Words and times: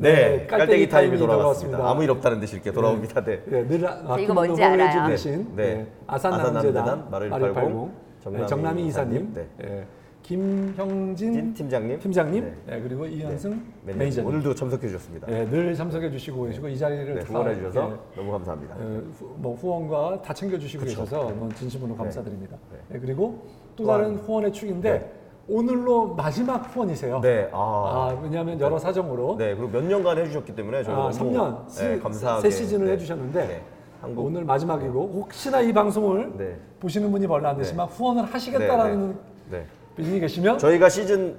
네, 0.00 0.46
깔때기 0.46 0.88
타임이 0.88 1.08
타임이 1.10 1.18
돌아왔습니다. 1.18 1.76
돌아왔습니다. 1.78 1.90
아무 1.90 2.02
일 2.04 2.10
없다는 2.10 2.40
듯이 2.40 2.54
이렇게 2.54 2.70
돌아옵니다. 2.72 3.24
네. 3.24 3.42
네, 3.46 3.66
늘 3.66 3.86
아, 3.86 4.02
저 4.06 4.18
이거 4.18 4.28
그 4.28 4.32
뭔지 4.32 4.62
알아요. 4.62 5.10
주신 5.16 5.56
네. 5.56 5.74
네. 5.74 5.86
아산 6.06 6.32
아산 6.34 6.52
남재단 6.54 6.84
남재단 6.84 7.10
마를 7.10 7.28
마를 7.30 7.52
80 7.52 7.70
80, 7.72 7.90
정남이, 8.22 8.46
정남이 8.48 8.86
이사님, 8.86 9.30
이사님, 9.32 9.48
예, 9.64 9.86
김형진 10.22 11.32
진 11.32 11.54
팀장님. 11.54 11.98
팀장님, 12.00 12.44
네. 12.66 12.76
예, 12.76 12.80
그리고 12.80 13.06
이현승. 13.06 13.62
매니저님 13.84 14.28
오늘도 14.28 14.54
참석해 14.54 14.86
주셨습니다. 14.88 15.26
예, 15.30 15.44
늘 15.48 15.74
참석해 15.74 16.10
주시고 16.10 16.44
계시고 16.44 16.68
이 16.68 16.78
자리를 16.78 17.14
네, 17.14 17.20
다, 17.20 17.26
후원해 17.32 17.54
주셔서 17.56 17.98
예, 18.12 18.16
너무 18.20 18.32
감사합니다. 18.32 18.74
어, 18.76 19.02
후- 19.18 19.34
뭐 19.38 19.54
후원과 19.56 20.22
다 20.22 20.34
챙겨 20.34 20.58
주시고 20.58 20.84
그쵸. 20.84 21.04
계셔서 21.04 21.32
진심으로 21.56 21.96
감사드립니다. 21.96 22.56
네. 22.72 22.78
예, 22.94 22.98
그리고 23.00 23.42
또 23.74 23.86
다른 23.86 24.16
후원의 24.16 24.52
축인데 24.52 24.90
네. 24.92 25.12
오늘로 25.48 26.14
마지막 26.14 26.56
후원이세요. 26.58 27.20
네, 27.20 27.48
아, 27.52 27.56
아, 27.56 28.20
왜냐하면 28.22 28.60
여러 28.60 28.78
사정으로 28.78 29.36
네, 29.38 29.54
그리고 29.54 29.70
몇 29.70 29.82
년간 29.82 30.18
해주셨기 30.18 30.54
때문에 30.54 30.84
저희가 30.84 31.06
아, 31.06 31.10
너무 31.10 31.32
3년 31.32 31.74
네, 31.78 31.98
감사하게 31.98 32.42
새 32.42 32.56
시즌을 32.56 32.86
네. 32.86 32.92
해주셨는데 32.92 33.46
네, 33.46 33.62
한국 34.02 34.26
오늘 34.26 34.44
마지막이고 34.44 35.10
혹시나 35.14 35.60
이 35.60 35.72
방송을 35.72 36.32
네. 36.36 36.56
보시는 36.80 37.10
분이 37.10 37.26
별로 37.26 37.48
안 37.48 37.56
되지만 37.56 37.88
후원을 37.88 38.24
하시겠다라는 38.24 39.18
네. 39.50 39.64
분이 39.96 40.20
계시면 40.20 40.58
저희가 40.58 40.90
시즌 40.90 41.36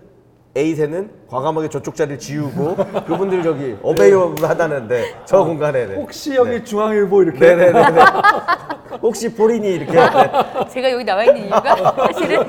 8에는 0.55 1.09
과감하게 1.27 1.69
저쪽 1.69 1.95
자리를 1.95 2.17
지우고 2.19 2.75
그분들 3.05 3.43
저기 3.43 3.77
어베이업을 3.83 4.49
하다는데 4.49 5.21
저 5.25 5.43
공간에 5.43 5.85
네. 5.85 5.95
혹시 5.95 6.35
여기 6.35 6.49
네. 6.51 6.63
중앙일보 6.63 7.23
이렇게 7.23 7.39
네네네. 7.55 7.81
혹시 9.01 9.33
포린이 9.33 9.75
이렇게 9.75 9.91
네. 9.93 10.69
제가 10.69 10.91
여기 10.91 11.03
나와 11.03 11.23
있는 11.23 11.43
이유가 11.43 11.95
사실은 12.11 12.47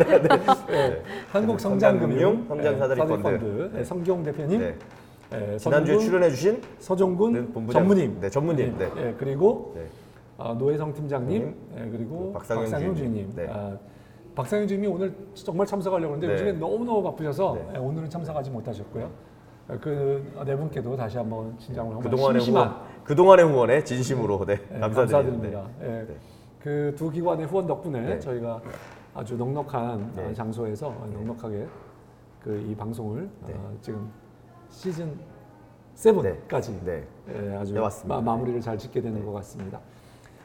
네. 0.69 1.03
한국성장금융 1.31 2.47
성장사다리 2.49 3.01
펀드. 3.01 3.71
네, 3.75 3.85
성경 3.85 4.23
대표님 4.25 4.61
네. 4.61 4.75
네, 5.31 5.57
지난주에 5.59 5.99
출연해주신 5.99 6.63
서종군 6.81 7.33
네, 7.35 7.41
본부장. 7.53 7.83
전무님 7.83 8.19
네, 8.21 8.31
전무님. 8.31 8.77
네. 8.79 8.91
예, 8.97 9.15
그리고 9.19 9.75
네. 9.77 9.83
아, 10.39 10.55
노혜성 10.59 10.95
팀장님 10.95 11.55
예, 11.77 11.91
그리고 11.93 12.29
그 12.29 12.39
박상영 12.39 12.63
박상영 12.65 12.95
주임님. 12.97 13.31
주임님 13.31 13.37
네. 13.37 13.47
아, 13.53 13.77
박상영 14.41 14.67
주임이 14.67 14.87
오늘 14.87 15.15
정말 15.35 15.67
참석하려고 15.67 16.15
했는데 16.15 16.27
네. 16.29 16.33
요즘에 16.33 16.53
너무너무 16.59 17.03
바쁘셔서 17.03 17.55
네. 17.55 17.69
예, 17.75 17.79
오늘은 17.79 18.09
참석하지 18.09 18.51
못하셨고요 18.51 19.11
그네 19.81 20.57
분께도 20.57 20.97
다시 20.97 21.19
한번 21.19 21.57
진정을 21.59 21.99
그동안의 21.99 22.41
심심한 22.41 22.69
후원, 22.69 23.05
그동안의 23.05 23.45
후원에 23.47 23.85
진심으로 23.85 24.45
네, 24.47 24.57
네, 24.69 24.81
감사드립니다. 24.81 25.65
예. 25.83 25.87
네. 25.87 26.17
그두 26.59 27.11
기관의 27.11 27.47
후원 27.47 27.67
덕분에 27.67 28.01
네. 28.01 28.19
저희가 28.19 28.61
아주 29.15 29.37
넉넉한 29.37 30.13
네. 30.17 30.25
어, 30.25 30.33
장소에서 30.33 30.89
넉넉하게 31.13 31.67
그 32.43 32.67
이 32.69 32.75
방송을 32.75 33.29
네. 33.47 33.55
어, 33.55 33.77
지금 33.81 34.11
시즌 34.71 35.15
7까지 35.95 36.83
네. 36.85 37.05
예, 37.29 37.55
아주. 37.57 37.75
마, 38.07 38.21
무리를 38.21 38.61
잘 38.61 38.77
짓게 38.79 39.01
되는 39.03 39.25
것 39.25 39.33
같습니다. 39.35 39.79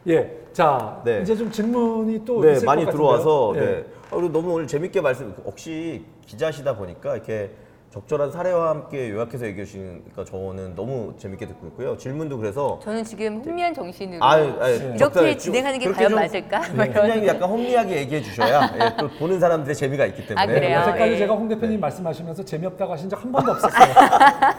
예, 0.07 0.31
자 0.53 1.01
네. 1.03 1.21
이제 1.21 1.35
좀 1.35 1.51
질문이 1.51 2.23
또 2.25 2.41
네, 2.41 2.53
있을 2.53 2.65
많이 2.65 2.85
것 2.85 2.91
들어와서. 2.91 3.53
예. 3.55 3.59
네. 3.59 3.85
아, 4.11 4.15
그리고 4.15 4.29
너무 4.31 4.53
오늘 4.53 4.67
재밌게 4.67 5.01
말씀 5.01 5.33
혹시 5.45 6.05
기자시다 6.27 6.75
보니까 6.75 7.15
이렇게 7.15 7.49
적절한 7.91 8.29
사례와 8.31 8.69
함께 8.71 9.09
요약해서 9.09 9.45
얘기해 9.47 9.65
주시니까 9.65 10.25
저는 10.25 10.75
너무 10.75 11.13
재밌게 11.17 11.47
듣고 11.47 11.67
있고요. 11.67 11.97
질문도 11.97 12.37
그래서 12.37 12.77
저는 12.83 13.03
지금 13.05 13.41
훈미한 13.41 13.73
정신으로 13.73 14.23
아유, 14.23 14.53
아유, 14.59 14.75
이렇게 14.75 14.97
적절히 14.97 15.37
진행하는 15.37 15.79
게 15.79 15.89
과연 15.91 16.09
좀 16.11 16.19
맞을까? 16.19 16.59
막 16.59 16.69
네. 16.75 16.93
팀장님이 16.93 17.27
약간 17.27 17.49
험리하게 17.49 17.95
얘기해 18.01 18.21
주셔야 18.21 18.69
예, 18.77 18.93
또 18.99 19.07
보는 19.11 19.39
사람들의 19.39 19.73
재미가 19.75 20.05
있기 20.07 20.25
때문에. 20.27 20.43
아, 20.43 20.45
그래요? 20.45 20.79
여태까지 20.81 21.11
예. 21.13 21.17
제가 21.17 21.33
홍 21.35 21.47
대표님 21.47 21.79
말씀하시면서 21.79 22.43
재미없다고 22.45 22.91
하신 22.93 23.09
적 23.09 23.15
한 23.23 23.31
번도 23.31 23.51
없었어요. 23.53 23.93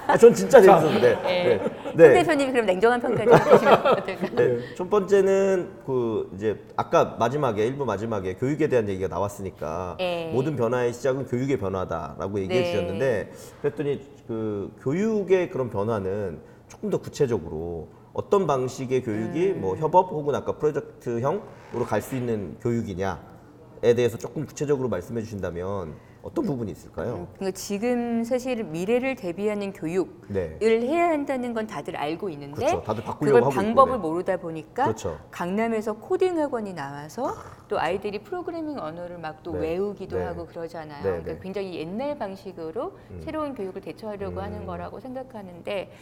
아, 0.06 0.16
전 0.16 0.32
진짜 0.34 0.60
재밌었는데. 0.60 1.08
예. 1.26 1.44
네. 1.58 1.60
홍 1.96 2.12
네. 2.12 2.12
대표님이 2.12 2.52
그럼 2.52 2.66
냉정한 2.66 3.00
평가 3.00 3.24
좀 3.24 3.34
해주시면 3.34 3.72
어떨까요? 3.86 4.36
네. 4.36 4.58
첫 4.76 4.90
번째는 4.90 5.70
그 5.86 6.30
이제 6.34 6.60
아까 6.76 7.16
마지막에 7.18 7.66
일부 7.66 7.84
마지막에 7.86 8.34
교육에 8.34 8.68
대한 8.68 8.88
얘기가 8.88 9.08
나왔으니까 9.08 9.96
예. 10.00 10.30
모든 10.32 10.56
변화의 10.56 10.92
시작은 10.92 11.26
교육의 11.26 11.58
변화다라고 11.58 12.38
얘기해 12.40 12.60
네. 12.60 12.66
주셨는데 12.70 13.32
그랬더니 13.62 14.00
그 14.26 14.70
교육의 14.82 15.48
그런 15.50 15.70
변화는 15.70 16.40
조금 16.68 16.90
더 16.90 16.98
구체적으로 16.98 17.88
어떤 18.12 18.46
방식의 18.46 19.02
교육이 19.02 19.52
음. 19.52 19.60
뭐 19.62 19.76
협업 19.76 20.10
혹은 20.10 20.34
아까 20.34 20.52
프로젝트형으로 20.52 21.84
갈 21.88 22.02
수 22.02 22.14
있는 22.16 22.56
교육이냐에 22.60 23.94
대해서 23.96 24.18
조금 24.18 24.44
구체적으로 24.46 24.88
말씀해 24.88 25.22
주신다면 25.22 25.94
어떤 26.26 26.44
부분이 26.44 26.72
있을까요? 26.72 27.28
그러니까 27.36 27.56
지금 27.56 28.24
사실 28.24 28.64
미래를 28.64 29.14
대비하는 29.14 29.72
교육을 29.72 30.18
네. 30.28 30.58
해야 30.60 31.08
한다는 31.10 31.54
건 31.54 31.66
다들 31.66 31.96
알고 31.96 32.28
있는데 32.30 32.56
그렇죠. 32.56 32.82
다들 32.82 33.04
바꾸려고 33.04 33.34
그걸 33.34 33.42
하고 33.42 33.52
있고, 33.52 33.62
방법을 33.62 33.92
네. 33.92 33.98
모르다 33.98 34.36
보니까 34.38 34.84
그렇죠. 34.84 35.18
강남에서 35.30 35.94
코딩 35.94 36.38
학원이 36.38 36.74
나와서 36.74 37.36
또 37.68 37.78
아이들이 37.78 38.18
프로그래밍 38.22 38.78
언어를 38.78 39.18
막 39.18 39.36
또 39.42 39.52
네. 39.52 39.58
뭐 39.58 39.66
외우기도 39.66 40.18
네. 40.18 40.24
하고 40.24 40.46
그러잖아요. 40.46 41.02
네, 41.02 41.08
그러니까 41.10 41.32
네. 41.32 41.38
굉장히 41.40 41.78
옛날 41.78 42.18
방식으로 42.18 42.96
음. 43.10 43.20
새로운 43.22 43.54
교육을 43.54 43.80
대처하려고 43.80 44.36
음. 44.36 44.42
하는 44.42 44.66
거라고 44.66 44.98
생각하는데 45.00 45.92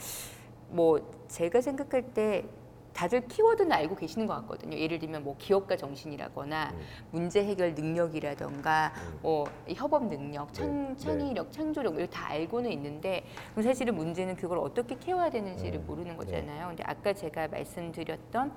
뭐 0.71 1.01
제가 1.29 1.61
생각할 1.61 2.15
때 2.15 2.45
다들 2.95 3.27
키워드는 3.27 3.73
알고 3.73 3.97
계시는 3.97 4.27
것 4.27 4.35
같거든요. 4.43 4.79
예를 4.79 4.99
들면 5.01 5.25
뭐 5.25 5.37
기업가 5.37 5.77
정신이라거나 5.77 6.71
음. 6.73 6.81
문제 7.11 7.45
해결 7.45 7.75
능력이라던가 7.75 8.93
뭐 9.21 9.45
협업 9.69 10.07
능력, 10.07 10.53
창, 10.55 10.95
네. 10.95 10.97
창의력, 10.97 11.53
창조력 11.53 11.95
이걸 11.95 12.07
다 12.07 12.29
알고는 12.29 12.71
있는데 12.73 13.25
그럼 13.51 13.65
사실은 13.65 13.97
문제는 13.97 14.37
그걸 14.37 14.59
어떻게 14.59 14.97
care해야 14.97 15.31
되는지를 15.31 15.81
음. 15.81 15.87
모르는 15.87 16.13
네. 16.13 16.17
거잖아요. 16.17 16.69
근데 16.69 16.85
아까 16.87 17.13
제가 17.13 17.49
말씀드렸던 17.49 18.53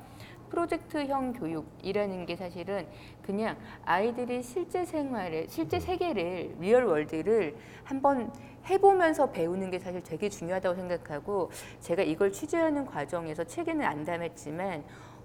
프로젝트형 0.50 1.34
교육이라는 1.34 2.26
게 2.26 2.36
사실은 2.36 2.88
그냥 3.22 3.58
아이들이 3.84 4.42
실제 4.44 4.86
생활을 4.86 5.42
음. 5.42 5.48
실제 5.50 5.80
세계를 5.80 6.56
real 6.60 6.86
world를 6.86 7.58
한번 7.84 8.32
해보면서 8.70 9.32
배우는 9.32 9.72
게 9.72 9.80
사실 9.80 10.04
되게 10.04 10.30
중요하다고 10.30 10.76
생각하고 10.76 11.52
제가 11.80 12.04
이걸 12.04 12.32
취재하는 12.32 12.86
과정에서 12.86 13.44
책에는 13.44 13.86
안 13.86 14.04
담았지만 14.04 14.84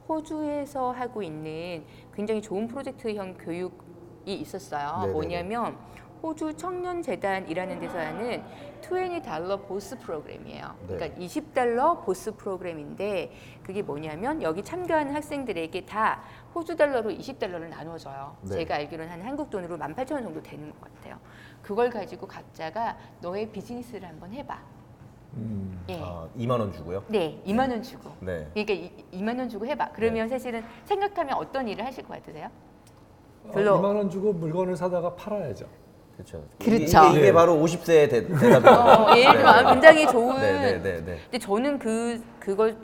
호주에서 0.09 0.93
하고 0.93 1.23
있는 1.23 1.85
굉장히 2.15 2.43
좋은 2.43 2.67
프로젝트형 2.67 3.35
교육이 3.39 4.35
있었어요. 4.35 4.99
네네네. 5.01 5.13
뭐냐면 5.13 5.77
호주 6.23 6.55
청년재단이라는 6.55 7.81
데서 7.81 7.99
하는 7.99 8.43
20달러 8.81 9.67
보스 9.67 9.99
프로그램이에요. 9.99 10.75
네. 10.87 10.97
그러니까 10.97 11.21
20달러 11.21 12.05
보스 12.05 12.35
프로그램인데 12.37 13.33
그게 13.65 13.83
뭐냐면 13.83 14.41
여기 14.43 14.63
참가하는 14.63 15.15
학생들에게 15.15 15.85
다 15.87 16.23
호주 16.55 16.77
달러로 16.77 17.11
20달러를 17.11 17.69
나눠줘요. 17.69 18.37
네. 18.43 18.57
제가 18.57 18.77
알기로는 18.77 19.11
한 19.11 19.23
한국 19.23 19.49
돈으로 19.51 19.79
18,000원 19.79 20.23
정도 20.23 20.43
되는 20.43 20.71
것 20.71 20.81
같아요. 20.81 21.19
그걸 21.63 21.89
가지고 21.91 22.27
각자가 22.27 22.97
너의 23.21 23.51
비즈니스를 23.51 24.07
한번 24.09 24.33
해봐. 24.33 24.59
음. 25.35 25.83
예. 25.89 25.99
아, 26.03 26.29
2만 26.37 26.61
원 26.61 26.73
주고요. 26.73 27.03
네, 27.09 27.43
2만 27.47 27.71
원 27.71 27.83
주고. 27.83 28.11
네. 28.21 28.47
그러니까 28.53 28.75
이, 28.75 28.93
2만 29.19 29.39
원 29.39 29.49
주고 29.49 29.67
해봐. 29.67 29.91
그러면 29.95 30.29
사실은 30.29 30.62
생각하면 30.85 31.37
어떤 31.39 31.67
일을 31.69 31.85
하실 31.87 32.05
것 32.07 32.15
같으세요? 32.15 32.49
어, 33.45 33.51
별로- 33.53 33.79
2만 33.81 33.97
원 33.97 34.11
주고 34.11 34.33
물건을 34.35 34.77
사다가 34.77 35.15
팔아야죠. 35.15 35.67
그렇죠. 36.17 36.45
그렇죠. 36.59 36.99
이게, 37.09 37.11
이게 37.19 37.21
네. 37.29 37.33
바로 37.33 37.55
50세의 37.57 38.11
대, 38.11 38.27
대답이에요. 38.27 38.79
어, 38.79 39.15
들면 39.15 39.65
네. 39.65 39.73
굉장히 39.73 40.07
좋은. 40.07 40.37
네, 40.41 40.53
네, 40.53 40.83
네, 40.83 41.01
네. 41.05 41.19
근데 41.25 41.39
저는 41.39 41.79
그 41.79 42.23
그걸 42.39 42.77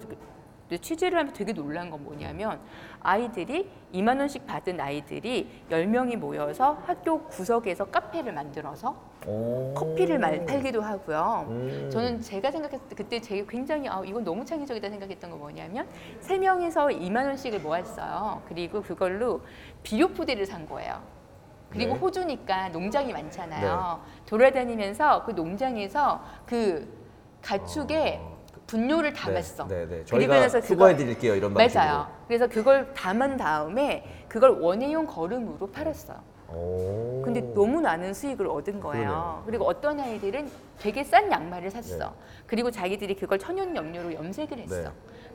취재를 0.77 1.19
하면서 1.19 1.37
되게 1.37 1.53
놀란 1.53 1.91
건 1.91 2.05
뭐냐면 2.05 2.61
아이들이 3.01 3.71
2만 3.95 4.19
원씩 4.19 4.47
받은 4.47 4.79
아이들이 4.81 5.63
10명이 5.71 6.17
모여서 6.17 6.79
학교 6.85 7.23
구석에서 7.25 7.87
카페를 7.87 8.33
만들어서 8.33 8.95
오. 9.27 9.73
커피를 9.75 10.19
말, 10.19 10.45
팔기도 10.45 10.83
하고요. 10.83 11.47
음. 11.49 11.89
저는 11.91 12.21
제가 12.21 12.51
생각했을 12.51 12.89
때 12.89 12.95
그때 12.95 13.21
제가 13.21 13.47
굉장히 13.49 13.89
아 13.89 14.03
이건 14.05 14.25
너무 14.25 14.45
창의적이다 14.45 14.91
생각했던 14.91 15.31
건 15.31 15.39
뭐냐면 15.39 15.89
세 16.21 16.39
명이서 16.39 16.89
2만 16.89 17.25
원씩을 17.27 17.61
모았어요. 17.61 18.43
그리고 18.49 18.83
그걸로 18.83 19.41
비료 19.83 20.09
푸대를 20.09 20.45
산 20.45 20.69
거예요. 20.69 21.01
그리고 21.71 21.95
네. 21.95 22.01
호주니까 22.01 22.71
농장이 22.71 23.13
많잖아요. 23.13 24.01
돌아다니면서 24.27 25.25
그 25.25 25.33
농장에서 25.33 26.23
그 26.47 26.89
가축에 27.43 28.21
분뇨를 28.73 29.15
담았어. 29.15 29.67
네, 29.67 29.87
네, 29.87 29.97
네. 29.99 30.05
저희가 30.05 30.39
나서 30.41 30.61
수거해 30.61 30.93
그걸- 30.93 30.97
드릴게요. 30.97 31.35
이런 31.35 31.55
방식으로. 31.55 31.85
맞아요. 31.85 32.07
그래서 32.29 32.47
그걸 32.47 32.93
담은 32.95 33.39
다음에 33.39 34.05
그걸 34.29 34.51
원예용 34.61 35.07
거름으로 35.07 35.67
팔았어요. 35.73 36.19
오. 36.51 37.23
근데 37.25 37.41
너무 37.55 37.81
많은 37.81 38.13
수익을 38.15 38.47
얻은 38.47 38.81
거예요. 38.81 39.07
그러네요. 39.09 39.43
그리고 39.47 39.65
어떤 39.67 39.99
아이들은 39.99 40.51
되게 40.79 41.03
싼 41.03 41.31
양말을 41.33 41.71
샀어. 41.71 41.97
네. 41.97 42.05
그리고 42.47 42.71
자기들이 42.71 43.17
그걸 43.17 43.39
천연 43.39 43.75
염료로 43.75 44.13
염색을 44.15 44.59
했어. 44.59 44.83
네. 44.83 44.89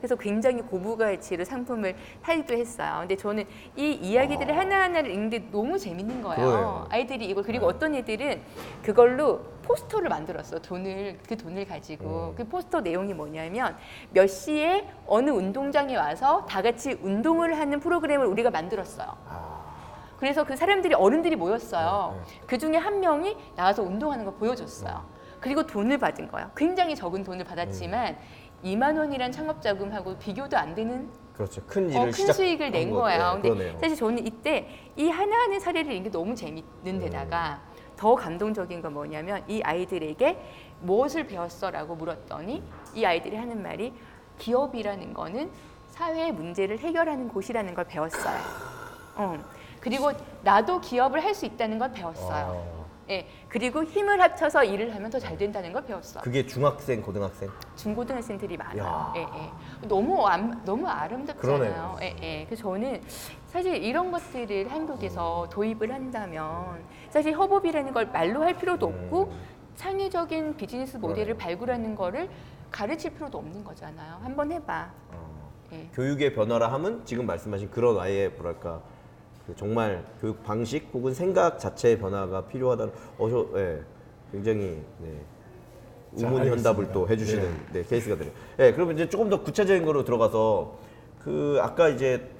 그래서 0.04 0.16
굉장히 0.16 0.60
고부가치로 0.60 1.46
상품을 1.46 1.96
팔기도 2.20 2.52
했어요. 2.52 2.96
근데 3.00 3.16
저는 3.16 3.46
이 3.74 3.92
이야기들을 3.92 4.54
하나하나를 4.54 5.10
읽는데 5.10 5.48
너무 5.50 5.78
재밌는 5.78 6.20
거예요. 6.20 6.42
아. 6.42 6.44
그거예요. 6.44 6.86
아이들이 6.90 7.24
이걸 7.24 7.42
그리고 7.42 7.66
네. 7.66 7.74
어떤 7.74 7.94
애들은 7.94 8.42
그걸로 8.82 9.40
포스터를 9.62 10.10
만들었어. 10.10 10.58
돈을 10.58 11.20
그 11.26 11.38
돈을 11.38 11.64
가지고 11.64 12.32
음. 12.32 12.34
그 12.36 12.46
포스터 12.46 12.82
내용이 12.82 13.14
뭐냐면 13.14 13.78
몇 14.10 14.26
시에 14.26 14.86
어느 15.06 15.30
운동장에 15.30 15.96
와서 15.96 16.44
다 16.44 16.60
같이 16.60 16.98
운동을 17.00 17.58
하는 17.58 17.80
프로그램을 17.80 18.26
우리가 18.26 18.50
만들었어요. 18.50 19.08
아, 19.26 19.64
그래서 20.18 20.44
그 20.44 20.54
사람들이 20.54 20.92
어른들이 20.92 21.34
모였어요. 21.34 22.20
네, 22.28 22.40
그 22.46 22.58
중에 22.58 22.76
한 22.76 23.00
명이 23.00 23.38
나와서 23.56 23.82
운동하는 23.82 24.26
걸 24.26 24.34
보여줬어요. 24.34 25.14
그리고 25.44 25.66
돈을 25.66 25.98
받은 25.98 26.28
거예요. 26.30 26.50
굉장히 26.56 26.94
적은 26.96 27.22
돈을 27.22 27.44
받았지만 27.44 28.16
2만 28.62 28.96
원이란 28.98 29.32
창업 29.32 29.60
자금하고 29.60 30.16
비교도 30.18 30.56
안 30.56 30.74
되는 30.74 31.08
그렇죠. 31.34 31.62
큰 31.66 31.90
일을 31.90 32.00
어, 32.00 32.04
큰 32.04 32.12
시작. 32.12 32.32
수익을 32.34 32.70
낸 32.70 32.90
거- 32.90 33.00
거예요. 33.02 33.34
네, 33.34 33.42
근데 33.42 33.48
그러네요. 33.50 33.78
사실 33.80 33.96
저는 33.96 34.26
이때 34.26 34.68
이 34.96 35.08
하나하나 35.08 35.58
사례를 35.58 35.90
읽는 35.92 36.04
게 36.04 36.10
너무 36.10 36.34
재밌는 36.34 37.00
데다가 37.00 37.60
더 37.96 38.14
감동적인 38.14 38.80
건 38.82 38.94
뭐냐면 38.94 39.42
이 39.48 39.60
아이들에게 39.62 40.38
무엇을 40.80 41.26
배웠어라고 41.26 41.96
물었더니 41.96 42.62
이 42.94 43.04
아이들이 43.04 43.36
하는 43.36 43.62
말이 43.62 43.92
기업이라는 44.38 45.12
거는 45.14 45.50
사회의 45.88 46.32
문제를 46.32 46.78
해결하는 46.78 47.28
곳이라는 47.28 47.74
걸 47.74 47.84
배웠어요. 47.84 48.36
어. 49.16 49.38
그리고 49.80 50.10
나도 50.42 50.80
기업을 50.80 51.22
할 51.22 51.34
수 51.34 51.46
있다는 51.46 51.78
걸 51.78 51.92
배웠어요. 51.92 52.73
아, 53.06 53.12
예. 53.12 53.26
그리고 53.48 53.84
힘을 53.84 54.20
합쳐서 54.20 54.64
일을 54.64 54.94
하면 54.94 55.10
더 55.10 55.18
잘 55.18 55.36
된다는 55.38 55.72
걸 55.72 55.84
배웠어요. 55.84 56.22
그게 56.22 56.44
중학생, 56.46 57.00
고등학생. 57.02 57.50
중고등학생들이 57.76 58.56
많아요. 58.56 58.82
야. 58.82 59.12
예, 59.16 59.20
예. 59.22 59.86
너무 59.88 60.26
안, 60.26 60.62
너무 60.64 60.86
아름답잖아요. 60.86 61.58
그러네요. 61.58 61.96
예, 62.02 62.16
예. 62.22 62.44
그래서 62.46 62.62
저는 62.64 63.00
사실 63.46 63.76
이런 63.76 64.10
것들을 64.10 64.70
한국에서 64.70 65.48
도입을 65.50 65.92
한다면 65.92 66.82
사실 67.10 67.32
협업이라는 67.34 67.92
걸 67.92 68.06
말로 68.06 68.42
할 68.42 68.54
필요도 68.54 68.86
없고 68.86 69.32
창의적인 69.76 70.56
비즈니스 70.56 70.96
모델을 70.96 71.34
음. 71.34 71.38
발굴하는 71.38 71.94
거를 71.94 72.28
가르칠 72.70 73.14
필요도 73.14 73.38
없는 73.38 73.64
거잖아요. 73.64 74.18
한번 74.22 74.50
해봐. 74.52 74.90
어, 75.12 75.50
예. 75.72 75.88
교육의 75.94 76.34
변화라 76.34 76.72
함은 76.72 77.04
지금 77.04 77.26
말씀하신 77.26 77.70
그런 77.70 77.98
아이의 77.98 78.30
뭐랄까 78.30 78.80
그 78.80 78.93
정말 79.56 80.02
교육 80.20 80.42
방식 80.42 80.88
혹은 80.94 81.12
생각 81.12 81.58
자체의 81.58 81.98
변화가 81.98 82.46
필요하다는 82.46 82.92
어저 83.18 83.48
예, 83.56 83.80
굉장히 84.32 84.82
네. 84.98 85.20
자, 86.18 86.28
우문현답을 86.28 86.52
알겠습니다. 86.52 86.92
또 86.92 87.08
해주시는 87.08 87.56
네. 87.72 87.82
케이스가 87.82 88.16
되네요. 88.16 88.32
예, 88.60 88.72
그러면 88.72 88.94
이제 88.94 89.08
조금 89.08 89.28
더 89.28 89.42
구체적인 89.42 89.84
거로 89.84 90.04
들어가서 90.04 90.78
그 91.20 91.58
아까 91.60 91.88
이제 91.88 92.30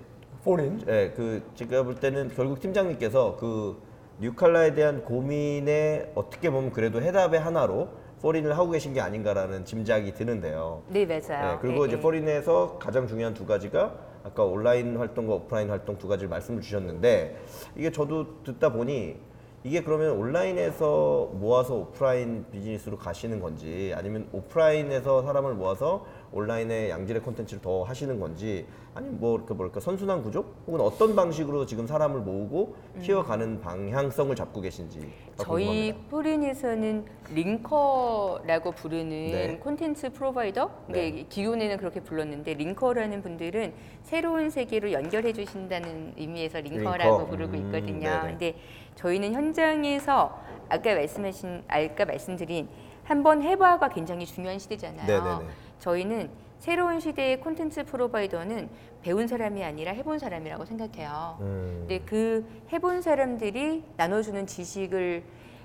폴인 0.45 0.81
예, 0.89 1.12
그 1.15 1.43
제가 1.55 1.83
볼 1.83 1.97
때는 1.97 2.31
결국 2.35 2.61
팀장님께서 2.61 3.37
그 3.39 3.77
뉴칼라에 4.21 4.75
대한 4.75 5.05
고민에 5.05 6.12
어떻게 6.15 6.51
보면 6.51 6.73
그래도 6.73 7.03
해답의 7.03 7.41
하나로 7.41 7.89
포린을 8.23 8.56
하고 8.56 8.71
계신 8.71 8.95
게 8.95 9.01
아닌가라는 9.01 9.67
짐작이 9.67 10.15
드는데요. 10.15 10.83
네, 10.89 11.05
맞아요. 11.05 11.53
네, 11.53 11.59
그리고 11.61 11.83
예, 11.83 11.89
이제 11.89 11.97
예. 11.99 12.01
포린에서 12.01 12.79
가장 12.79 13.06
중요한 13.06 13.35
두 13.35 13.45
가지가 13.45 13.93
아까 14.25 14.43
온라인 14.43 14.97
활동과 14.97 15.35
오프라인 15.35 15.69
활동 15.69 15.99
두 15.99 16.09
가지를 16.09 16.31
말씀을 16.31 16.62
주셨는데 16.62 17.37
이게 17.76 17.93
저도 17.93 18.43
듣다 18.43 18.73
보니 18.73 19.17
이게 19.65 19.82
그러면 19.82 20.12
온라인에서 20.12 21.31
모아서 21.35 21.75
오프라인 21.75 22.44
비즈니스로 22.50 22.99
가시는 22.99 23.41
건지 23.41 23.93
아니면 23.94 24.29
오프라인에서 24.32 25.23
사람을 25.23 25.55
모아서 25.55 26.05
온라인에 26.35 26.91
양질의 26.91 27.23
콘텐츠를 27.23 27.63
더 27.63 27.85
하시는 27.85 28.19
건지 28.19 28.67
아니면 28.95 29.19
뭐 29.21 29.37
이렇게 29.37 29.55
뭐랄까 29.55 29.79
선순환 29.81 30.23
구조 30.23 30.45
혹은 30.67 30.81
어떤 30.81 31.15
방식으로 31.15 31.65
지금 31.65 31.87
사람을 31.87 32.21
모으고 32.21 32.75
키워가는 33.03 33.61
방향성을 33.61 34.35
잡고 34.35 34.61
계신지 34.61 34.99
음. 34.99 35.13
저희 35.37 35.93
궁금합니다. 35.93 36.11
포린에서는 36.11 37.05
링커라고 37.33 38.73
부르는 38.73 39.09
네. 39.09 39.57
콘텐츠 39.63 40.11
프로바이더 40.11 40.71
네. 40.89 41.11
네. 41.11 41.27
기존에는 41.29 41.77
그렇게 41.79 42.01
불렀는데 42.01 42.55
링커라는 42.55 43.23
분들은 43.23 43.73
새로운 44.03 44.51
세계로 44.51 44.93
연결해 44.93 45.33
주신다는 45.33 46.15
의미에서 46.19 46.61
링커라고 46.61 47.19
링커. 47.19 47.27
부르고 47.31 47.53
음, 47.57 47.67
있거든요. 47.67 48.11
네네. 48.11 48.21
근데 48.23 48.57
저희는 48.97 49.35
현장에서 49.35 50.37
아까 50.69 50.95
말씀하신 50.95 51.63
아까 51.69 52.05
말씀드린 52.05 52.69
한번 53.05 53.43
해봐가 53.43 53.89
굉장히 53.91 54.25
중요한 54.25 54.59
시대잖아요. 54.59 55.07
네네네. 55.07 55.51
저희는 55.85 56.31
새로운 56.61 56.99
시대의 56.99 57.41
콘텐츠 57.41 57.85
프로바이더는 57.85 58.71
배운 59.03 59.29
사람이 59.29 59.63
아니라 59.63 59.93
해본 59.93 60.19
사람이라고 60.19 60.65
생각해요. 60.65 61.37
음, 61.41 61.77
근데 61.81 61.99
그 62.07 62.47
해본 62.73 63.03
사람들이 63.03 63.85
나눠주는 63.99 64.47
지식을 64.47 65.23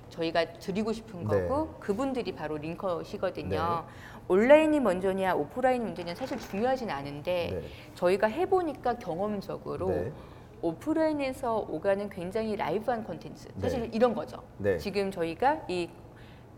저희가 0.10 0.54
드리고 0.60 0.92
싶은 0.92 1.25
네. 1.25 1.48
거고 1.48 1.75
그분들이 1.80 2.33
바로 2.33 2.57
링커시거든요. 2.57 3.86
온라인이 4.27 4.80
먼저냐 4.81 5.36
오프라인이 5.36 5.86
먼저냐 5.86 6.16
사실 6.16 6.38
중요하진 6.38 6.89
않은데 6.89 7.50
네. 7.54 7.62
저희가 7.95 8.27
해보니까 8.27 8.95
경험적으로 8.98 9.88
네. 9.88 10.12
오프라인에서 10.62 11.65
오가는 11.69 12.10
굉장히 12.10 12.57
라이브한 12.57 13.06
콘텐츠 13.06 13.48
사실 13.62 13.83
네. 13.83 13.89
이런 13.94 14.13
거죠. 14.13 14.44
네. 14.57 14.77
지금 14.77 15.12
저희가 15.12 15.63
이 15.69 15.89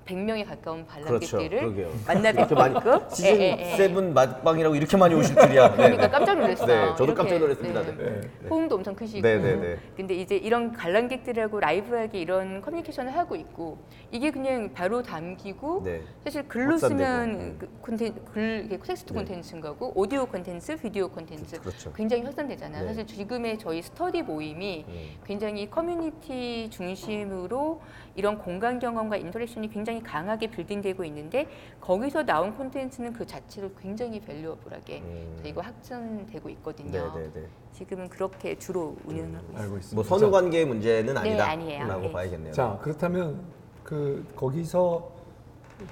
100명에 0.06 0.46
가까운 0.46 0.86
그렇죠. 0.86 1.38
관람객들을 1.38 1.60
그러게요. 1.60 1.92
만나 2.08 2.30
이렇게 2.30 2.56
많이 2.56 2.74
뵙고 2.74 3.10
시즌 3.16 3.36
예, 3.36 3.42
예, 3.42 3.72
예. 3.72 3.78
세븐 3.78 4.14
맛방이라고 4.14 4.76
이렇게 4.76 4.98
많이 4.98 5.16
오실 5.16 5.36
줄이야. 5.36 5.70
네, 5.76 5.76
그러니까 5.76 6.02
네. 6.04 6.10
깜짝 6.10 6.40
놀랐어요. 6.40 6.68
네, 6.68 6.88
저도 6.92 7.04
이렇게, 7.06 7.18
깜짝 7.18 7.38
놀랐습니다. 7.40 7.82
네. 7.82 7.96
네. 7.98 8.22
네. 8.22 8.50
호응도 8.50 8.76
엄청 8.76 8.96
크시고. 8.96 9.22
네, 9.22 9.38
네, 9.38 9.56
네. 9.56 9.78
근데 9.96 10.16
이제 10.16 10.36
이런 10.36 10.74
관람객들하고 10.74 11.60
라이브하게 11.60 12.20
이런 12.20 12.62
커뮤니케이션을 12.62 13.16
하고 13.16 13.36
있고 13.36 13.78
이게 14.12 14.32
그냥 14.32 14.72
바로 14.74 15.04
담기고 15.04 15.84
네. 15.84 16.02
사실 16.24 16.48
글로 16.48 16.72
확산되고. 16.72 17.00
쓰면 17.00 17.30
음. 17.30 17.56
그 17.60 17.70
콘텐 17.82 18.16
글 18.34 18.64
이게 18.66 18.78
텍스트 18.78 19.14
네. 19.14 19.20
콘텐츠인 19.20 19.62
거고 19.62 19.92
오디오 19.96 20.26
콘텐츠, 20.26 20.76
비디오 20.78 21.10
콘텐츠 21.10 21.60
그렇죠. 21.60 21.94
굉장히 21.94 22.24
확산되잖아요. 22.24 22.82
네. 22.84 22.88
사실 22.88 23.06
지금의 23.06 23.60
저희 23.60 23.82
스터디 23.82 24.24
모임이 24.24 24.86
음. 24.88 25.10
굉장히 25.26 25.70
커뮤니티 25.70 26.70
중심으로 26.72 27.82
이런 28.16 28.38
공간 28.38 28.80
경험과 28.80 29.18
interaction이 29.18 29.70
굉장히 29.70 29.91
강하게 30.00 30.50
building되고 30.50 31.04
있는데 31.06 31.48
거기서 31.82 32.24
나온 32.24 32.56
콘텐츠는 32.56 33.14
그 33.14 33.26
자체로 33.26 33.72
굉장히 33.80 34.20
valuable하게 34.20 35.00
음. 35.02 35.40
저희가 35.42 35.62
확산되고 35.62 36.50
있거든요. 36.50 37.14
네, 37.16 37.22
네, 37.22 37.32
네. 37.34 37.48
지금은 37.74 38.10
그렇게 38.10 38.58
주로 38.58 38.96
운영하고 39.06 39.38
있습니다. 39.38 39.62
알고 39.62 39.78
있습니다. 39.78 39.96
뭐 39.96 40.04
선후 40.04 40.32
관계의 40.32 40.66
문제는 40.66 41.14
네, 41.14 41.20
아니다. 41.20 41.50
아니에요. 41.50 41.88
라고 41.88 42.02
네. 42.02 42.12
봐야겠네요. 42.12 42.54
자 42.54 42.78
그렇다면 42.82 43.42
그 43.84 44.26
거기서 44.36 45.21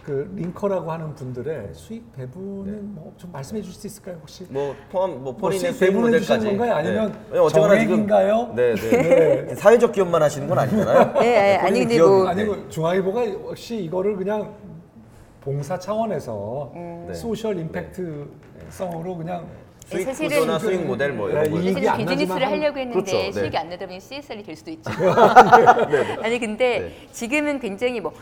그 0.03 0.31
링커라고 0.35 0.91
하는 0.91 1.13
분들의 1.15 1.69
수익 1.73 2.11
배분은 2.13 2.95
뭐좀 2.95 3.31
말씀해 3.31 3.61
주실 3.61 3.79
수 3.81 3.87
있을까요 3.87 4.17
혹시? 4.21 4.45
뭐 4.49 4.75
포함 4.91 5.11
뭐뭐 5.21 5.35
포린의 5.37 5.59
수익 5.59 5.73
수익 5.73 5.87
배분해 5.91 6.19
주시는. 6.19 6.45
건가요? 6.57 6.73
아니면 6.75 7.11
네. 7.11 7.19
왜냐면 7.29 7.45
어쨌거나 7.45 7.79
지금- 7.79 8.07
정액인가요? 8.07 8.53
네, 8.55 8.75
네. 8.75 9.55
사회적 9.55 9.91
기업만 9.91 10.21
하시는 10.21 10.47
건 10.47 10.59
아니잖아요. 10.59 11.13
네, 11.19 11.19
네, 11.21 11.55
아니 11.57 11.79
근데 11.79 11.99
뭐 11.99 12.23
네. 12.25 12.29
아니고 12.31 12.69
중앙일보가 12.69 13.29
역시 13.49 13.77
이거를 13.83 14.15
그냥 14.15 14.53
봉사 15.41 15.77
차원에서 15.79 16.71
네. 17.07 17.13
social 17.13 17.57
impact성으로 17.59 19.17
그냥 19.17 19.47
수익 19.87 20.05
구조나 20.07 20.57
그- 20.59 20.65
수익 20.65 20.85
모델 20.85 21.13
뭐 21.13 21.29
이런 21.29 21.43
네, 21.45 21.49
거. 21.49 21.55
사실은 21.57 21.89
안 21.89 21.97
비즈니스를 21.97 22.47
하려고 22.47 22.77
했는데 22.77 22.93
그렇죠, 22.93 23.17
네. 23.17 23.31
수익이 23.31 23.57
안 23.57 23.69
나다 23.69 23.87
보니 23.87 23.99
CSR이 23.99 24.43
될 24.43 24.55
수도 24.55 24.69
있죠. 24.71 24.91
아니 26.21 26.37
근데 26.39 26.91
지금은 27.11 27.59
굉장히 27.59 27.99
뭐 27.99 28.13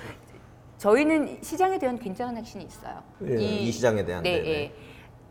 저희는 0.77 1.39
시장에 1.41 1.79
대한 1.79 1.97
굉장한 1.97 2.35
확신이 2.37 2.63
있어요. 2.63 3.01
예. 3.27 3.35
이 3.35 3.71
시장에 3.71 4.05
대한, 4.05 4.23
네. 4.23 4.45
예. 4.45 4.73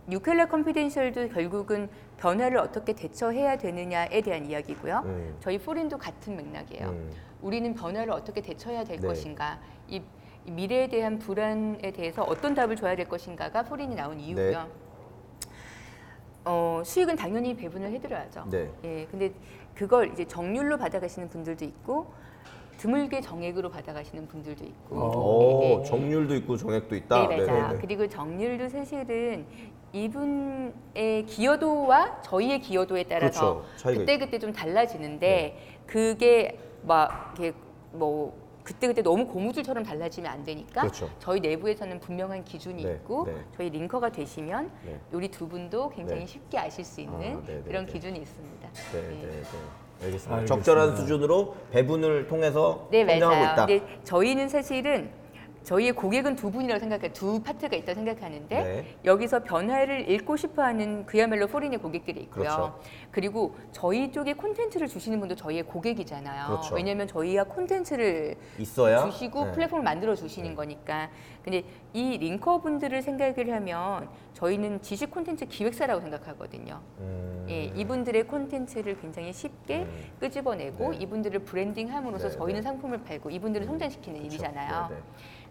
뉴칼라 0.09 0.47
컨피덴셜도 0.47 1.29
결국은 1.31 1.89
변화를 2.17 2.59
어떻게 2.59 2.93
대처해야 2.93 3.57
되느냐에 3.57 4.21
대한 4.23 4.47
이야기고요. 4.47 5.03
음. 5.05 5.37
저희 5.41 5.59
폴인도 5.59 5.99
같은 5.99 6.37
맥락이에요. 6.37 6.89
음. 6.89 7.11
우리는 7.43 7.75
변화를 7.75 8.13
어떻게 8.13 8.41
대처해야 8.41 8.85
될 8.85 9.01
네. 9.01 9.07
것인가, 9.07 9.61
이, 9.89 10.03
이 10.47 10.51
미래에 10.51 10.89
대한 10.89 11.19
불안에 11.19 11.93
대해서 11.93 12.23
어떤 12.23 12.55
답을 12.55 12.77
줘야 12.77 12.95
될 12.97 13.09
것인가가 13.09 13.65
포린이 13.65 13.95
나온 13.95 14.19
이유고요. 14.19 14.51
네. 14.51 15.51
어, 16.45 16.83
수익은 16.85 17.17
당연히 17.17 17.57
배분을 17.57 17.91
해드려야죠. 17.91 18.47
네. 18.51 18.71
예, 18.85 19.07
근데 19.11 19.33
그걸 19.75 20.13
이제 20.13 20.25
정률로 20.25 20.79
받아가시는 20.79 21.29
분들도 21.29 21.65
있고 21.65 22.13
드물게 22.77 23.21
정액으로 23.21 23.71
받아가시는 23.71 24.29
분들도 24.29 24.65
있고. 24.65 24.97
오, 24.97 25.61
예, 25.63 25.67
예, 25.67 25.81
예. 25.81 25.85
정률도 25.85 26.35
있고 26.37 26.57
정액도 26.57 26.95
있다. 26.97 27.29
네, 27.29 27.37
맞아요. 27.37 27.63
네네네. 27.63 27.81
그리고 27.81 28.09
정률도 28.09 28.69
사실은 28.69 29.47
이분의 29.93 31.25
기여도와 31.27 32.21
저희의 32.23 32.61
기여도에 32.61 33.05
따라서 33.05 33.55
그렇죠. 33.55 33.77
차이가 33.77 34.01
그때 34.01 34.19
그때 34.19 34.39
좀 34.39 34.53
달라지는데 34.53 35.81
그게 35.87 36.59
막 36.83 37.35
이렇게 37.39 37.57
뭐 37.93 38.47
그때 38.63 38.89
그때 38.89 39.01
너무 39.01 39.29
고무줄처럼 39.29 39.85
달라지면 39.85 40.31
안 40.31 40.45
되니까 40.45 40.81
그렇죠. 40.83 41.09
저희 41.21 41.39
내부에서는 41.41 42.01
분명한 42.01 42.45
기준이 42.45 42.83
네, 42.83 42.95
있고 42.95 43.25
네. 43.27 43.37
저희 43.57 43.71
링커가 43.71 44.11
되시면 44.11 44.73
네. 44.85 45.01
우리 45.13 45.29
두 45.29 45.49
분도 45.49 45.89
굉장히 45.91 46.23
네. 46.23 46.27
쉽게 46.27 46.59
아실 46.59 46.85
수 46.85 47.01
있는 47.01 47.37
아, 47.37 47.43
네, 47.47 47.55
네, 47.55 47.63
그런 47.63 47.87
네. 47.87 47.93
기준이 47.93 48.19
있습니다. 48.19 48.69
네, 48.93 49.01
네, 49.01 49.23
네. 49.23 49.43
알겠습니다. 50.03 50.35
알겠습니다. 50.37 50.47
적절한 50.47 50.97
수준으로 50.97 51.57
배분을 51.73 52.27
통해서 52.29 52.89
네, 52.91 53.07
성장하고 53.07 53.41
맞아요. 53.41 53.53
있다. 53.53 53.67
근데 53.67 54.01
저희는 54.05 54.49
사실은 54.49 55.11
저희의 55.63 55.93
고객은 55.93 56.37
두 56.37 56.53
분이라고 56.53 56.79
생각해요. 56.79 57.13
두 57.13 57.43
파트가 57.43 57.75
있다고 57.75 57.95
생각하는데 57.97 58.63
네. 58.63 58.97
여기서 59.05 59.43
변화를 59.43 60.09
읽고 60.09 60.37
싶어하는 60.37 61.07
그야말로 61.07 61.49
포린의 61.49 61.81
고객들이 61.81 62.21
있고요. 62.21 62.45
그렇죠. 62.45 62.81
그리고 63.11 63.57
저희 63.73 64.13
쪽에 64.13 64.35
콘텐츠를 64.35 64.87
주시는 64.87 65.19
분도 65.19 65.35
저희의 65.35 65.65
고객이잖아요. 65.65 66.47
그렇죠. 66.47 66.77
왜냐하면 66.77 67.09
저희가 67.09 67.45
콘텐츠를 67.45 68.37
있어야 68.59 69.11
주시고 69.11 69.45
네. 69.47 69.53
플랫폼을 69.53 69.83
만들어 69.83 70.15
주시는 70.15 70.55
거니까. 70.55 71.11
근데 71.43 71.65
이 71.93 72.17
링커 72.17 72.61
분들을 72.61 73.03
생각을 73.03 73.53
하면 73.53 74.09
저희는 74.37 74.83
지식 74.83 75.11
콘텐츠 75.11 75.47
기획사라고 75.47 76.03
생각하거든요. 76.03 76.83
음, 76.99 77.47
예, 77.49 77.65
이분들의 77.65 78.25
콘텐츠를 78.25 79.01
굉장히 79.01 79.33
쉽게 79.33 79.85
음. 79.85 80.05
끄집어내고 80.21 80.91
네. 80.91 80.99
이분들을 80.99 81.41
브랜딩함으로써 81.41 82.29
네, 82.29 82.37
저희는 82.37 82.61
네. 82.61 82.63
상품을 82.63 83.03
팔고 83.03 83.31
이분들을 83.31 83.67
성장시키는 83.67 84.19
그렇죠. 84.21 84.35
일이잖아요. 84.35 84.89
네, 84.91 84.95
네. 84.95 85.03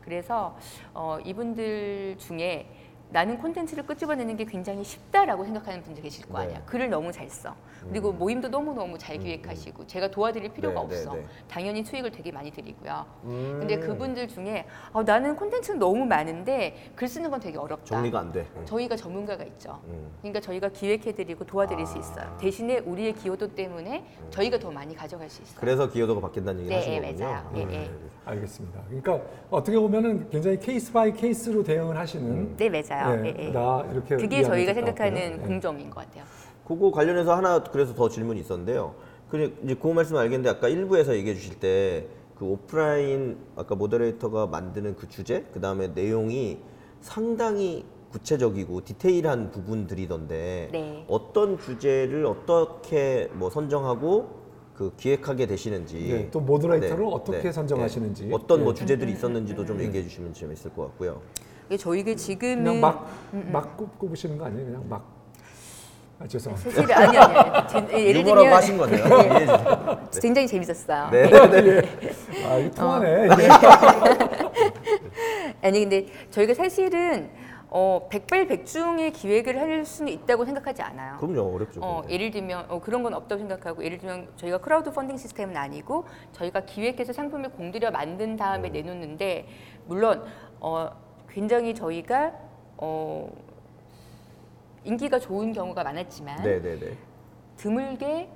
그래서 0.01 0.55
어, 0.93 1.17
이분들 1.25 2.17
중에 2.19 2.67
나는 3.15 3.37
콘텐츠를 3.37 3.85
끄집어내는 3.85 4.35
게 4.35 4.43
굉장히 4.43 4.83
쉽다라고 4.83 5.45
생각하는 5.45 5.81
분들 5.83 6.03
계실 6.03 6.25
거 6.25 6.37
네. 6.39 6.43
아니야. 6.47 6.61
글을 6.65 6.89
너무 6.89 7.13
잘 7.13 7.29
써. 7.29 7.55
그리고 7.89 8.11
모임도 8.11 8.49
너무 8.49 8.73
너무 8.73 8.97
잘 8.97 9.17
기획하시고 9.17 9.87
제가 9.87 10.11
도와드릴 10.11 10.51
필요가 10.51 10.81
네, 10.81 10.87
네, 10.89 10.95
없어. 10.97 11.15
네. 11.15 11.25
당연히 11.47 11.81
수익을 11.85 12.11
되게 12.11 12.33
많이 12.33 12.51
드리고요. 12.51 13.05
음, 13.23 13.55
근데 13.59 13.79
그분들 13.79 14.27
중에 14.27 14.65
어, 14.91 15.01
나는 15.03 15.37
콘텐츠는 15.37 15.79
너무 15.79 16.05
많은데 16.05 16.91
글 16.93 17.07
쓰는 17.07 17.29
건 17.29 17.39
되게 17.39 17.57
어렵다. 17.57 17.85
정리가 17.85 18.19
안 18.19 18.33
돼. 18.33 18.47
음. 18.57 18.65
저희가 18.65 18.97
전문가가 18.97 19.45
있죠. 19.45 19.79
음. 19.87 20.11
그러니까 20.19 20.41
저희가 20.41 20.67
기획해드리고 20.69 21.45
도와드릴 21.45 21.85
수 21.85 21.95
아. 21.95 21.99
있어요. 21.99 22.37
대신에 22.37 22.79
우리의 22.79 23.13
기여도 23.13 23.55
때문에 23.55 24.03
저희가 24.29 24.59
더 24.59 24.71
많이 24.71 24.93
가져갈 24.93 25.29
수 25.29 25.41
있어요. 25.41 25.57
그래서 25.61 25.87
기여도가 25.87 26.19
바뀐다는 26.19 26.61
얘기 26.61 26.69
네, 26.69 26.75
하신 26.75 27.01
거군요. 27.01 27.25
맞아요. 27.25 27.51
예, 27.55 27.63
음. 27.63 27.71
예. 27.71 27.91
알겠습니다. 28.25 28.81
그러니까 28.87 29.21
어떻게 29.49 29.77
보면은 29.77 30.27
굉장히 30.29 30.59
case 30.59 30.91
by 30.91 31.13
case로 31.13 31.63
대응을 31.63 31.95
하시는 31.95 32.57
네, 32.57 32.69
맞아요. 32.69 33.04
예, 33.13 33.25
예, 33.25 33.35
예. 33.47 33.51
나 33.51 33.85
이렇게 33.91 34.15
그게 34.15 34.43
저희가. 34.43 34.73
생각하는 34.73 35.17
예. 35.17 35.37
공정인 35.37 35.89
것 35.89 36.05
같아요. 36.05 36.23
그거 36.67 36.91
관련해서 36.91 37.35
하나 37.35 37.63
그래서 37.63 37.93
더 37.93 38.09
질문이 38.09 38.39
있었는데요. 38.39 38.95
그 39.29 39.55
이제 39.63 39.75
그 39.75 39.87
말씀 39.87 40.17
알겠는데 40.17 40.49
아까 40.49 40.67
일부에서 40.67 41.15
얘기해 41.15 41.35
주실 41.35 41.59
때 41.59 42.07
그 42.35 42.45
오프라인 42.45 43.37
아까 43.55 43.75
moderator가 43.75 44.47
만드는 44.47 44.95
그 44.95 45.07
주제 45.07 45.45
그 45.53 45.61
다음에 45.61 45.87
내용이 45.87 46.59
상당히 46.99 47.85
구체적이고 48.11 48.83
디테일한 48.83 49.51
부분들이던데 49.51 50.69
네. 50.71 51.05
어떤 51.07 51.57
주제를 51.57 52.25
어떻게 52.25 53.29
뭐 53.33 53.49
선정하고 53.49 54.45
그 54.75 54.93
기획하게 54.97 55.47
되시는지 55.47 55.95
네, 55.97 56.29
또 56.31 56.41
모더레이터를 56.41 57.05
네, 57.05 57.11
어떻게 57.13 57.41
네, 57.43 57.51
선정하시는지. 57.51 58.25
네. 58.25 58.35
어떤 58.35 58.63
뭐 58.63 58.71
예. 58.71 58.75
주제들이 58.75 59.13
있었는지도 59.13 59.65
좀 59.65 59.79
얘기해 59.79 60.03
주시면 60.03 60.33
재밌을 60.33 60.73
것 60.73 60.83
같고요. 60.87 61.21
이게 61.67 61.77
저희가 61.77 62.15
지금은 62.15 62.63
그냥 62.63 62.81
막, 62.81 63.07
막 63.31 63.77
꼽- 63.77 63.97
꼽으시는 63.99 64.37
거 64.37 64.45
아니에요? 64.45 64.65
그냥 64.65 64.89
막. 64.89 65.15
아, 66.17 66.25
죄송합니다. 66.27 66.71
사실 66.71 66.93
아니 66.93 67.17
아니 67.17 67.67
제- 67.89 68.07
예를 68.07 68.21
유머라고 68.21 68.41
들면 68.41 68.57
하신 68.57 68.77
거네요. 68.77 69.05
이해해 69.05 69.39
주세요. 69.45 70.07
굉장히 70.21 70.47
재밌었어요. 70.47 71.09
네. 71.11 71.23
아, 72.47 72.55
이거 72.57 72.71
통하네. 72.73 73.27
어. 73.29 73.33
이게. 73.33 73.49
아니 75.61 75.79
근데 75.81 76.05
저희가 76.31 76.53
사실은 76.53 77.29
어, 77.69 78.07
백발백중의 78.09 79.11
기획을 79.11 79.59
할 79.59 79.83
수는 79.83 80.13
있다고 80.13 80.45
생각하지 80.45 80.81
않아요. 80.83 81.17
그럼요 81.17 81.53
어렵죠. 81.55 81.81
어. 81.83 82.03
예를 82.09 82.31
들면 82.31 82.67
어, 82.69 82.79
그런 82.79 83.03
건 83.03 83.13
없다고 83.13 83.37
생각하고 83.39 83.83
예를 83.83 83.97
들면 83.97 84.29
저희가 84.37 84.59
크라우드 84.59 84.93
펀딩 84.93 85.17
시스템은 85.17 85.57
아니고 85.57 86.05
저희가 86.31 86.61
기획해서 86.61 87.11
상품을 87.11 87.49
공들여 87.49 87.91
만든 87.91 88.31
음. 88.31 88.37
다음에 88.37 88.69
내놓는데 88.69 89.47
물론 89.87 90.23
어, 90.61 90.89
굉장히 91.39 91.75
저희가 91.75 92.31
어, 92.77 93.29
인기가 94.85 95.19
좋은 95.19 95.51
경우가 95.51 95.83
많았지만 95.83 96.41
네네네. 96.41 96.93
드물게 97.57 98.29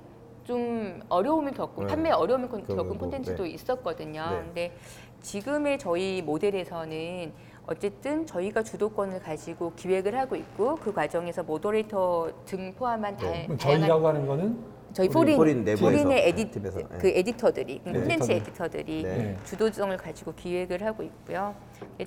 좀 0.44 1.00
어려움을 1.08 1.52
겪고 1.52 1.84
네. 1.84 1.88
판매 1.88 2.10
어려움을 2.10 2.50
겪- 2.50 2.66
겪은 2.66 2.98
콘텐츠도 2.98 3.44
네. 3.44 3.50
있었거든요. 3.50 4.26
네. 4.30 4.36
근데 4.42 4.76
지금의 5.22 5.78
저희 5.78 6.20
모델에서는 6.20 7.32
어쨌든 7.66 8.26
저희가 8.26 8.62
주도권을 8.64 9.20
가지고 9.20 9.72
기획을 9.76 10.18
하고 10.18 10.36
있고 10.36 10.74
그 10.76 10.92
과정에서 10.92 11.42
moderator 11.42 12.30
등 12.44 12.74
포함한 12.74 13.16
다, 13.16 13.22
다양한 13.32 13.56
저희라고 13.58 14.08
하는 14.08 14.26
거는 14.26 14.58
저희 14.92 15.08
폴인 15.08 15.36
폴인 15.36 15.64
내부에서, 15.64 15.84
폴인의 15.84 16.28
에디 16.28 16.50
팀에서, 16.50 16.78
네. 16.78 16.86
그 16.98 17.08
에디터들이 17.08 17.80
그 17.84 17.88
네. 17.90 17.98
콘텐츠 18.00 18.32
에디터들. 18.32 18.80
에디터들이 18.80 19.02
네. 19.02 19.36
주도성을 19.44 19.96
가지고 19.96 20.34
기획을 20.34 20.84
하고 20.84 21.02
있고요. 21.04 21.54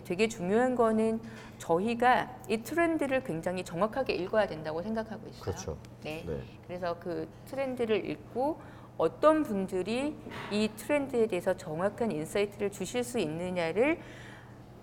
되게 0.04 0.28
중요한 0.28 0.76
거는 0.76 1.22
저희가 1.60 2.30
이 2.50 2.58
트렌드를 2.58 3.24
굉장히 3.24 3.64
정확하게 3.64 4.14
읽어야 4.16 4.48
된다고 4.48 4.82
생각하고 4.82 5.28
있어요. 5.30 5.42
그렇죠. 5.42 5.78
네. 6.04 6.24
네. 6.28 6.40
그래서 6.68 6.98
그 7.00 7.28
트렌드를 7.46 8.10
읽고 8.10 8.60
어떤 8.98 9.44
분들이 9.44 10.16
이 10.52 10.70
트렌드에 10.76 11.28
대해서 11.28 11.56
정확한 11.56 12.12
insight를 12.12 12.70
주실 12.72 13.04
수 13.04 13.18
있느냐를 13.20 13.98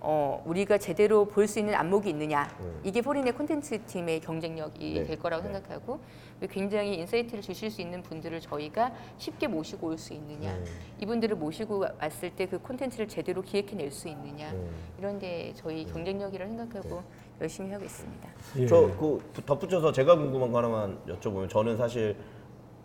어, 0.03 0.43
우리가 0.47 0.79
제대로 0.79 1.27
볼 1.27 1.47
수 1.47 1.59
있는 1.59 1.75
안목이 1.75 2.09
있느냐 2.09 2.49
음. 2.61 2.81
이게 2.83 3.03
폴인의 3.03 3.35
콘텐츠 3.35 3.79
팀의 3.85 4.21
경쟁력이 4.21 4.95
네, 4.95 5.05
될 5.05 5.19
거라고 5.19 5.47
네. 5.47 5.53
생각하고 5.53 6.01
굉장히 6.49 6.95
insight를 6.99 7.43
주실 7.43 7.71
수 7.71 7.81
있는 7.81 8.03
분들을 8.03 8.41
저희가 8.41 8.93
쉽게 9.19 9.47
모시고 9.47 9.89
올 9.89 9.99
수 9.99 10.15
있느냐 10.15 10.53
음. 10.55 10.65
이분들을 11.01 11.37
모시고 11.37 11.85
왔을 12.01 12.31
때 12.35 12.47
그 12.47 12.59
콘텐츠를 12.59 13.07
제대로 13.09 13.43
기획해낼 13.43 13.91
수 13.91 14.09
있느냐 14.09 14.51
음. 14.53 14.71
이런데 14.99 15.53
저희 15.55 15.85
경쟁력이라고 15.87 16.51
생각하고 16.57 17.03
열심히 17.41 17.71
하고 17.73 17.85
있습니다. 17.85 18.29
예. 18.59 18.67
저그 18.67 19.33
덧붙여서 19.47 19.93
제가 19.93 20.17
궁금한 20.17 20.51
거 20.53 20.59
하나만 20.59 20.99
여쭤보면 21.07 21.49
저는 21.49 21.77
사실 21.77 22.17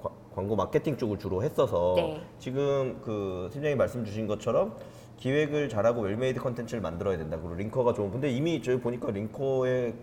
과- 0.01 0.12
광고 0.33 0.55
마케팅 0.55 0.97
쪽을 0.97 1.17
주로 1.19 1.43
했어서 1.43 1.93
네. 1.97 2.21
지금 2.39 3.00
그 3.01 3.50
팀장님 3.53 3.77
말씀 3.77 4.03
주신 4.05 4.27
것처럼 4.27 4.77
기획을 5.17 5.69
잘하고 5.69 6.01
well-made 6.01 6.39
컨텐츠를 6.41 6.81
만들어야 6.81 7.17
된다. 7.17 7.38
그리고 7.38 7.55
linker가 7.55 7.94
좋은. 7.93 8.12
근데 8.12 8.29
이미 8.29 8.62
저희 8.62 8.77
보니까 8.79 9.12
linker의 9.12 9.94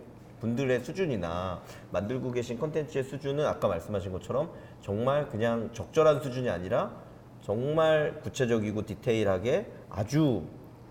분들의 0.43 0.81
수준이나 0.81 1.61
만들고 1.91 2.31
계신 2.31 2.59
컨텐츠의 2.59 3.05
수준은 3.05 3.45
아까 3.45 3.69
말씀하신 3.69 4.11
것처럼 4.11 4.51
정말 4.81 5.29
그냥 5.29 5.69
적절한 5.71 6.19
수준이 6.21 6.49
아니라 6.49 6.91
정말 7.41 8.19
구체적이고 8.21 8.85
디테일하게 8.85 9.71
아주 9.89 10.43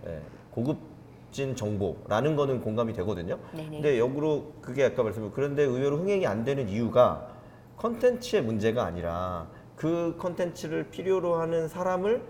예, 0.07 0.23
고급진 0.51 1.55
정보라는 1.55 2.35
거는 2.35 2.63
공감이 2.63 2.95
되거든요. 2.95 3.39
네네. 3.53 3.71
근데 3.71 3.99
역으로 3.99 4.55
그게 4.63 4.85
아까 4.85 5.03
말씀드린 5.03 5.35
그런데 5.35 5.63
의외로 5.65 5.99
흥행이 5.99 6.27
안 6.27 6.45
되는 6.45 6.67
이유가 6.71 7.29
컨텐츠의 7.77 8.43
문제가 8.43 8.85
아니라 8.85 9.49
그 9.77 10.17
컨텐츠를 10.19 10.89
필요로 10.91 11.37
하는 11.37 11.69
사람을 11.69 12.23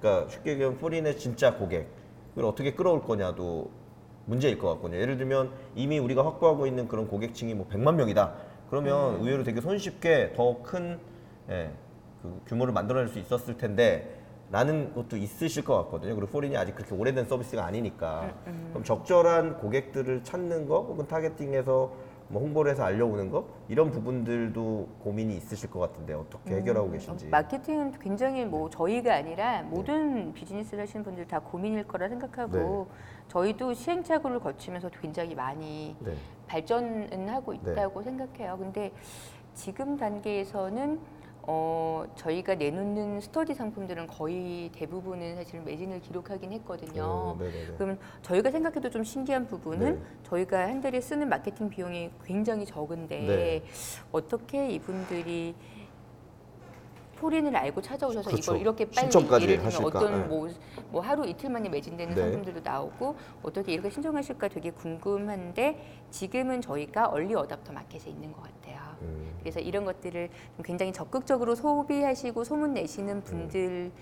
그러니까 0.00 0.30
쉽게 0.30 0.52
얘기하면 0.52 0.78
폴인의 0.78 1.18
진짜 1.18 1.56
고객을 1.56 2.42
어떻게 2.42 2.72
끌어올 2.72 3.02
거냐도 3.02 3.70
문제일 4.26 4.58
것 4.58 4.68
같거든요. 4.74 5.00
예를 5.00 5.16
들면 5.16 5.50
이미 5.74 5.98
우리가 5.98 6.24
확보하고 6.24 6.66
있는 6.66 6.88
그런 6.88 7.08
고객층이 7.08 7.54
뭐 7.54 7.66
100만 7.68 7.94
명이다. 7.94 8.34
그러면 8.70 9.20
의외로 9.20 9.44
되게 9.44 9.60
손쉽게 9.60 10.32
더큰 10.34 10.98
예, 11.50 11.70
그 12.22 12.40
규모를 12.46 12.72
만들어낼 12.72 13.08
수 13.08 13.18
있었을 13.18 13.56
텐데 13.58 14.18
라는 14.50 14.94
것도 14.94 15.16
있으실 15.16 15.64
것 15.64 15.76
같거든요. 15.84 16.14
그리고 16.14 16.30
포린이 16.30 16.56
아직 16.56 16.74
그렇게 16.74 16.94
오래된 16.94 17.26
서비스가 17.26 17.64
아니니까. 17.64 18.32
그럼 18.70 18.84
적절한 18.84 19.58
고객들을 19.58 20.22
찾는 20.22 20.66
거 20.66 20.80
혹은 20.80 21.06
타겟팅해서 21.06 21.92
뭐 22.28 22.42
홍보를 22.42 22.70
해서 22.70 22.84
알려오는 22.84 23.30
거 23.30 23.46
이런 23.68 23.90
부분들도 23.90 24.88
고민이 25.02 25.36
있으실 25.36 25.70
것 25.70 25.80
같은데 25.80 26.14
어떻게 26.14 26.56
해결하고 26.56 26.90
계신지. 26.90 27.26
마케팅은 27.28 27.98
굉장히 27.98 28.44
뭐 28.44 28.70
저희가 28.70 29.14
아니라 29.14 29.62
모든 29.62 30.32
비즈니스를 30.32 30.82
하시는 30.82 31.04
분들 31.04 31.26
다 31.26 31.38
고민일 31.40 31.86
거라 31.86 32.08
생각하고 32.08 32.88
저희도 33.28 33.74
시행착오를 33.74 34.40
거치면서 34.40 34.90
굉장히 35.00 35.34
많이 35.34 35.96
네. 36.00 36.14
발전은 36.46 37.28
하고 37.28 37.52
있다고 37.52 38.02
생각해요. 38.02 38.56
근데 38.58 38.92
지금 39.54 39.96
단계에서는 39.96 40.98
어, 41.46 42.04
저희가 42.16 42.54
내놓는 42.54 43.20
스터디 43.20 43.54
상품들은 43.54 44.06
거의 44.06 44.70
대부분은 44.72 45.36
사실 45.36 45.60
매진을 45.60 46.00
기록하긴 46.00 46.52
했거든요. 46.52 47.02
어, 47.04 47.36
네네네. 47.38 47.74
그러면 47.76 47.98
저희가 48.22 48.50
생각해도 48.50 48.90
좀 48.90 49.04
신기한 49.04 49.46
부분은 49.46 49.94
네. 49.96 50.00
저희가 50.24 50.60
한 50.68 50.80
달에 50.80 51.00
쓰는 51.00 51.28
마케팅 51.28 51.68
비용이 51.68 52.10
굉장히 52.24 52.64
적은데 52.64 53.20
네. 53.20 53.62
어떻게 54.10 54.70
이분들이 54.70 55.54
포린을 57.16 57.54
알고 57.56 57.80
찾아오셔서 57.80 58.30
그렇죠. 58.30 58.52
이걸 58.52 58.60
이렇게 58.60 58.84
빨리 58.84 59.10
신청까지 59.10 59.44
예를 59.44 59.56
들면 59.56 59.72
하실까? 59.72 59.98
어떤 59.98 60.20
네. 60.20 60.26
뭐, 60.26 60.48
뭐 60.90 61.00
하루 61.00 61.26
이틀 61.26 61.50
만에 61.50 61.68
매진되는 61.68 62.14
네. 62.14 62.20
상품들도 62.20 62.60
나오고 62.62 63.16
어떻게 63.42 63.72
이렇게 63.72 63.90
신청하실까 63.90 64.48
되게 64.48 64.70
궁금한데 64.70 66.04
지금은 66.10 66.60
저희가 66.60 67.08
얼리 67.08 67.34
어답터 67.34 67.72
마켓에 67.72 68.10
있는 68.10 68.32
것 68.32 68.42
같아요. 68.42 68.63
음. 69.04 69.36
그래서 69.40 69.60
이런 69.60 69.84
것들을 69.84 70.30
좀 70.56 70.62
굉장히 70.64 70.92
적극적으로 70.92 71.54
소비하시고 71.54 72.44
소문 72.44 72.74
내시는 72.74 73.22
분들 73.22 73.92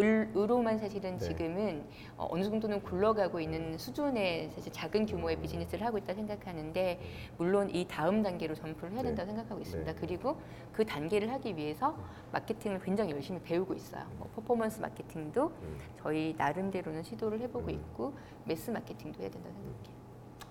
으로만 0.00 0.78
사실은 0.78 1.18
네. 1.18 1.26
지금은 1.26 1.84
어, 2.16 2.28
어느 2.30 2.44
정도는 2.44 2.82
굴러가고 2.82 3.40
있는 3.40 3.76
수준의 3.76 4.50
사실 4.54 4.72
작은 4.72 5.06
규모의 5.06 5.40
비즈니스를 5.40 5.84
하고 5.84 5.98
있다 5.98 6.14
생각하는데 6.14 7.00
물론 7.36 7.68
이 7.74 7.84
다음 7.86 8.22
단계로 8.22 8.54
점프를 8.54 8.92
해야 8.92 9.02
네. 9.02 9.08
된다고 9.08 9.26
생각하고 9.26 9.60
있습니다. 9.60 9.92
네. 9.92 9.98
그리고 10.00 10.40
그 10.72 10.86
단계를 10.86 11.32
하기 11.32 11.56
위해서 11.56 11.96
마케팅을 12.32 12.80
굉장히 12.80 13.10
열심히 13.10 13.40
배우고 13.40 13.74
있어요. 13.74 14.04
뭐 14.18 14.28
퍼포먼스 14.36 14.80
마케팅도 14.80 15.46
음. 15.46 15.78
저희 16.00 16.34
나름대로는 16.38 17.02
시도를 17.02 17.40
해보고 17.40 17.66
음. 17.66 17.70
있고 17.70 18.12
mass 18.44 18.70
마케팅도 18.70 19.20
해야 19.20 19.30
된다고 19.30 19.54
생각해요. 19.54 19.98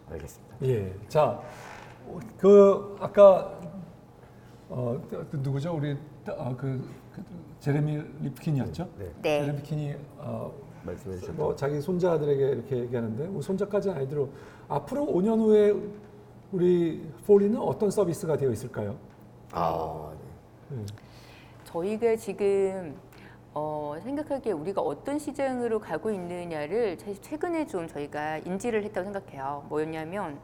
알겠습니다. 0.09 0.55
예. 0.63 0.93
자, 1.07 1.41
어, 2.05 2.19
그 2.37 2.97
아까 2.99 3.59
어, 4.69 5.01
그 5.09 5.37
누구죠? 5.37 5.75
우리 5.75 5.97
어, 6.27 6.55
그, 6.57 6.87
그 7.13 7.23
제레미 7.59 8.01
리프킨이었죠? 8.21 8.89
네. 8.97 9.11
네. 9.21 9.39
제레미 9.39 9.57
리프킨이 9.57 9.95
어, 10.17 10.51
말씀해 10.83 11.15
주셨던 11.15 11.37
뭐 11.37 11.55
자기 11.55 11.81
손자들에게 11.81 12.49
이렇게 12.49 12.77
얘기하는데 12.77 13.27
뭐 13.27 13.41
손자까지는 13.41 13.95
아니더라도 13.95 14.29
앞으로 14.67 15.05
5년 15.05 15.39
후에 15.39 15.73
우리 16.51 17.09
폴인은 17.25 17.57
어떤 17.59 17.91
서비스가 17.91 18.37
되어 18.37 18.51
있을까요? 18.51 18.97
아, 19.51 20.11
네. 20.69 20.77
예. 20.79 20.85
저희가 21.65 22.15
지금 22.15 22.95
어, 23.53 23.95
생각하기에 24.03 24.51
우리가 24.51 24.81
어떤 24.81 25.17
시장으로 25.17 25.79
가고 25.79 26.11
있느냐를 26.11 26.97
사실 26.99 27.21
최근에 27.21 27.65
좀 27.65 27.87
저희가 27.87 28.39
인지를 28.39 28.83
했다고 28.83 29.11
생각해요. 29.11 29.65
뭐였냐면 29.69 30.39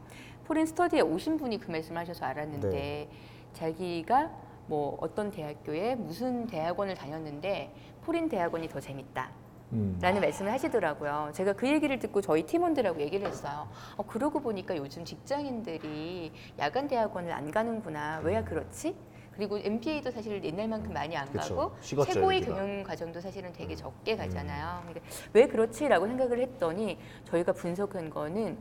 폴인 0.46 0.66
스터디에 0.66 1.00
오신 1.00 1.36
분이 1.36 1.58
그 1.58 1.70
말씀을 1.70 2.00
하셔서 2.00 2.26
알았는데 2.26 2.68
네. 2.68 3.08
자기가 3.54 4.30
뭐 4.66 4.96
어떤 5.00 5.30
대학교에 5.30 5.94
무슨 5.94 6.46
대학원을 6.46 6.94
다녔는데 6.94 7.72
폴인 8.04 8.28
대학원이 8.28 8.68
더 8.68 8.80
재밌다. 8.80 9.30
음. 9.72 9.98
라는 10.00 10.20
말씀을 10.20 10.52
하시더라고요. 10.52 11.30
제가 11.32 11.54
그 11.54 11.68
얘기를 11.68 11.98
듣고 11.98 12.20
저희 12.20 12.44
팀원들하고 12.44 13.00
얘기를 13.00 13.26
했어요. 13.26 13.68
어, 13.96 14.02
그러고 14.04 14.40
보니까 14.40 14.76
요즘 14.76 15.04
직장인들이 15.04 16.32
야간 16.58 16.86
대학원을 16.86 17.32
안 17.32 17.50
가는구나. 17.50 18.20
왜야 18.22 18.44
그렇지? 18.44 18.94
그리고 19.32 19.58
MBA도 19.58 20.12
사실 20.12 20.42
옛날만큼 20.44 20.92
많이 20.92 21.16
안 21.16 21.26
그쵸. 21.26 21.56
가고 21.56 22.04
최고의. 22.04 22.42
경영 22.42 22.84
과정도 22.84 23.20
사실은 23.20 23.52
되게 23.52 23.74
적게 23.74 24.16
가잖아요. 24.16 24.82
그러니까 24.86 25.06
왜 25.32 25.48
그렇지라고 25.48 26.06
생각을 26.06 26.38
했더니 26.40 26.98
저희가 27.24 27.52
분석한 27.52 28.10
거는 28.10 28.56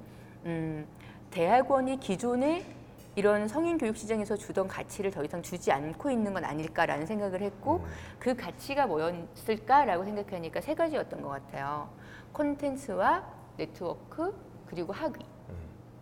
음, 0.46 0.88
대학원이 1.30 2.00
기존에 2.00 2.66
이런 3.16 3.48
성인 3.48 3.78
교육 3.78 3.96
시장에서 3.96 4.36
주던 4.36 4.68
가치를 4.68 5.12
더 5.12 5.24
이상 5.24 5.42
주지 5.42 5.72
않고 5.72 6.10
있는 6.10 6.34
건 6.34 6.44
아닐까라는 6.44 7.06
생각을 7.06 7.42
했고 7.42 7.78
음. 7.78 7.86
그 8.20 8.36
가치가 8.36 8.88
뭐였을까라고 8.88 10.04
생각하니까 10.04 10.62
세 10.62 10.74
가지였던 10.74 11.22
것 11.22 11.30
같아요. 11.30 11.90
콘텐츠와 12.32 13.24
네트워크 13.58 14.34
그리고 14.66 14.94
학위. 14.94 15.24
음. 15.50 15.56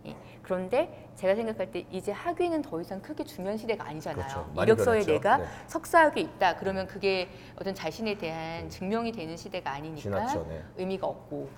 예. 0.06 0.16
그런데 0.42 1.10
제가 1.16 1.34
생각할 1.34 1.70
때 1.70 1.84
이제 1.90 2.12
학위는 2.12 2.62
더 2.62 2.80
이상 2.80 3.02
크게 3.02 3.24
중요한 3.24 3.58
시대가 3.58 3.86
아니잖아요. 3.88 4.26
그렇죠. 4.26 4.62
이력서에 4.62 5.00
변했죠. 5.00 5.12
내가 5.12 5.36
네. 5.36 5.44
석사학위 5.66 6.22
있다 6.22 6.56
그러면 6.56 6.86
그게 6.86 7.28
어떤 7.56 7.74
자신에 7.74 8.16
대한 8.16 8.70
증명이 8.70 9.12
되는 9.12 9.36
시대가 9.36 9.72
아니니까 9.72 10.00
지났죠. 10.00 10.46
네. 10.48 10.62
의미가 10.78 11.06
없고 11.06 11.50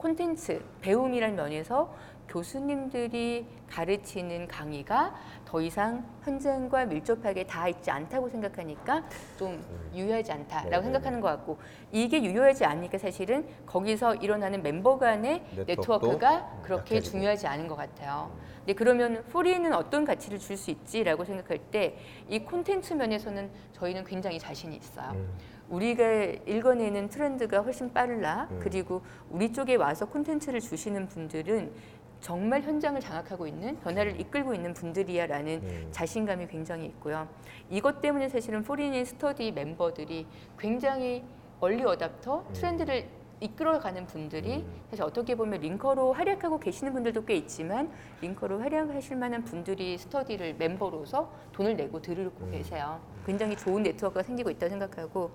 콘텐츠 0.00 0.64
배움이라는 0.80 1.36
면에서 1.36 1.92
교수님들이 2.30 3.44
가르치는 3.68 4.46
강의가 4.46 5.14
더 5.44 5.60
이상 5.60 6.04
현장과 6.22 6.86
밀접하게 6.86 7.44
다 7.44 7.66
있지 7.68 7.90
않다고 7.90 8.28
생각하니까 8.28 9.04
좀 9.36 9.60
유효하지 9.94 10.30
않다라고 10.32 10.66
음. 10.66 10.70
네네네. 10.70 10.82
생각하는 10.84 11.20
것 11.20 11.28
같고 11.28 11.58
이게 11.90 12.22
유효하지 12.22 12.64
않으니까 12.64 12.98
사실은 12.98 13.46
거기서 13.66 14.14
일어나는 14.16 14.62
멤버 14.62 14.96
간의 14.96 15.42
네트워크가 15.66 16.60
그렇게 16.62 16.96
약해지고. 16.96 17.12
중요하지 17.18 17.46
않은 17.48 17.66
것 17.66 17.74
같아요. 17.76 18.30
근데 18.60 18.74
그러면 18.74 19.24
포리는 19.32 19.72
어떤 19.72 20.04
가치를 20.04 20.38
줄 20.38 20.56
수 20.56 20.70
있지라고 20.70 21.24
생각할 21.24 21.58
때 21.70 21.96
이 22.28 22.38
콘텐츠 22.40 22.94
면에서는 22.94 23.50
저희는 23.72 24.04
굉장히 24.04 24.38
자신이 24.38 24.76
있어요. 24.76 25.10
음. 25.14 25.28
우리가 25.68 26.04
읽어내는 26.46 27.08
트렌드가 27.08 27.60
훨씬 27.60 27.92
빨라. 27.92 28.46
음. 28.50 28.60
그리고 28.62 29.02
우리 29.30 29.52
쪽에 29.52 29.76
와서 29.76 30.04
콘텐츠를 30.06 30.60
주시는 30.60 31.08
분들은 31.08 31.72
정말 32.20 32.62
현장을 32.62 33.00
장악하고 33.00 33.46
있는 33.46 33.78
변화를 33.80 34.20
이끌고 34.20 34.54
있는 34.54 34.74
분들이야라는 34.74 35.60
음. 35.62 35.88
자신감이 35.90 36.46
굉장히 36.48 36.86
있고요. 36.86 37.28
이것 37.70 38.00
때문에 38.00 38.28
사실은 38.28 38.62
포리니 38.62 39.04
스터디 39.04 39.52
멤버들이 39.52 40.26
굉장히 40.58 41.24
얼리 41.60 41.82
어답터 41.84 42.44
트렌드를 42.52 43.08
이끌어가는 43.40 44.06
분들이 44.06 44.56
음. 44.56 44.80
사실 44.90 45.02
어떻게 45.02 45.34
보면 45.34 45.60
링커로 45.60 46.12
활약하고 46.12 46.60
계시는 46.60 46.92
분들도 46.92 47.24
꽤 47.24 47.36
있지만 47.36 47.90
링커로 48.20 48.60
활약하실 48.60 49.16
만한 49.16 49.44
분들이 49.44 49.96
스터디를 49.96 50.56
멤버로서 50.58 51.32
돈을 51.52 51.76
내고 51.76 52.02
들으고 52.02 52.44
음. 52.44 52.50
계세요. 52.50 53.00
굉장히 53.24 53.56
좋은 53.56 53.82
네트워크가 53.82 54.22
생기고 54.22 54.50
있다고 54.50 54.68
생각하고 54.68 55.30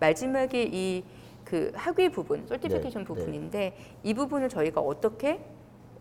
마지막에 0.00 0.64
이 0.64 1.04
그 1.46 1.70
학위 1.76 2.08
부분, 2.08 2.44
솔티피케이션 2.44 3.02
네, 3.02 3.06
부분인데 3.06 3.76
이 4.02 4.12
부분을 4.12 4.48
저희가 4.48 4.80
어떻게 4.80 5.40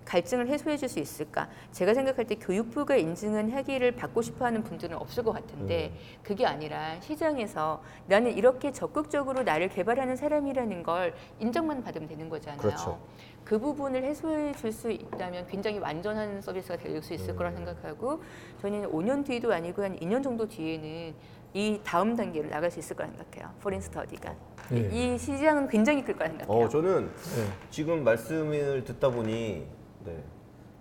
갈증을 0.06 0.48
해소해 0.48 0.78
줄 0.78 0.88
수 0.88 1.00
있을까? 1.00 1.50
제가 1.72 1.94
생각할 1.96 2.26
때 2.26 2.36
교육부가 2.36 2.96
인증한 2.96 3.52
학위를 3.52 3.94
받고 3.94 4.22
싶어 4.22 4.46
하는 4.46 4.64
분들은 4.64 4.96
없을 4.98 5.24
것 5.24 5.32
같은데 5.34 5.92
음. 5.94 6.00
그게 6.24 6.46
아니라 6.46 7.00
시장에서 7.02 7.82
나는 8.06 8.32
이렇게 8.38 8.72
적극적으로 8.72 9.42
나를 9.44 9.68
개발하는 9.70 10.16
사람이라는 10.16 10.84
걸 10.84 11.16
인정만 11.40 11.84
받으면 11.84 12.08
되는 12.08 12.30
거잖아요. 12.30 12.60
그렇죠. 12.62 13.00
그 13.44 13.60
부분을 13.60 14.04
해소해 14.04 14.54
줄 14.54 14.72
수 14.72 14.92
있다면 14.92 15.48
굉장히 15.48 15.80
완전한 15.80 16.42
서비스가 16.42 16.78
될 16.78 17.02
수 17.02 17.14
있을 17.14 17.32
음. 17.32 17.36
거라 17.38 17.52
생각하고 17.52 18.22
저는 18.62 18.90
5년 18.92 19.26
뒤도 19.26 19.52
아니고 19.54 19.84
한 19.84 19.96
2년 20.00 20.24
정도 20.24 20.48
뒤에는 20.48 21.14
이 21.54 21.80
다음 21.84 22.16
단계로 22.16 22.50
나갈 22.50 22.70
수 22.70 22.80
있을 22.80 22.96
거라 22.96 23.10
생각해요. 23.10 23.54
폴인 23.62 23.80
스터디가. 23.82 24.36
예. 24.74 24.90
이 24.92 25.18
시장은 25.18 25.68
굉장히 25.70 26.04
클 26.04 26.14
거라 26.16 26.30
생각해요. 26.30 26.66
어, 26.66 26.68
저는 26.70 27.10
예. 27.38 27.48
지금 27.70 28.04
말씀을 28.04 28.84
듣다 28.84 29.10
보니 29.10 29.66
네. 30.06 30.24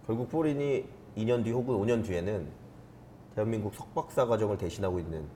결국 0.07 0.29
폴인이 0.29 0.85
2년 1.17 1.45
뒤 1.45 1.51
혹은 1.51 1.75
5년 1.77 2.05
뒤에는 2.05 2.47
대한민국 3.35 3.75
석박사 3.75 4.27
과정을 4.27 4.59
대신하고 4.59 4.99
있는 4.99 5.27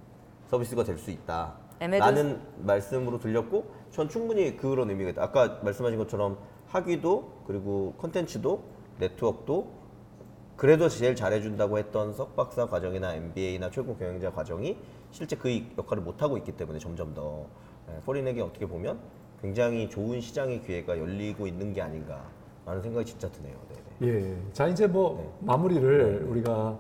서비스가 0.48 0.85
될 0.85 0.98
수 0.98 1.11
있다. 1.11 1.55
라는 1.98 2.40
말씀으로 2.59 3.18
들렸고 3.18 3.66
전 3.90 4.09
충분히 4.09 4.57
그런 4.57 4.90
의미가 4.90 5.11
있다. 5.11 5.22
아까 5.22 5.61
말씀하신 5.62 5.98
것처럼 5.98 6.38
학위도 6.66 7.44
그리고 7.46 7.94
컨텐츠도 7.98 8.62
네트워크도 8.98 9.79
그래도 10.57 10.88
제일 10.88 11.14
잘해준다고 11.14 11.79
했던 11.79 12.12
석박사 12.12 12.66
과정이나 12.66 13.14
MBA나 13.14 13.70
최고 13.70 13.96
경영자 13.96 14.33
과정이 14.33 14.77
실제 15.12 15.37
그 15.37 15.48
역할을 15.79 16.03
못하고 16.03 16.37
있기 16.38 16.53
때문에 16.53 16.81
점점 16.81 17.14
더 17.14 17.46
예, 17.90 18.01
포린에게 18.01 18.40
어떻게 18.42 18.66
보면 18.66 18.98
굉장히 19.40 19.88
좋은 19.88 20.20
시장의 20.20 20.62
기회가 20.62 20.98
열리고 20.98 21.46
있는 21.46 21.72
게 21.72 21.81
아닌가 21.81 22.24
라는 22.68 22.83
생각이 22.83 23.07
진짜 23.07 23.28
드네요. 23.31 23.54
네네. 23.98 24.12
예. 24.31 24.37
자 24.52 24.66
이제 24.68 24.87
뭐 24.87 25.16
네. 25.40 25.46
마무리를 25.46 26.26
우리가 26.28 26.78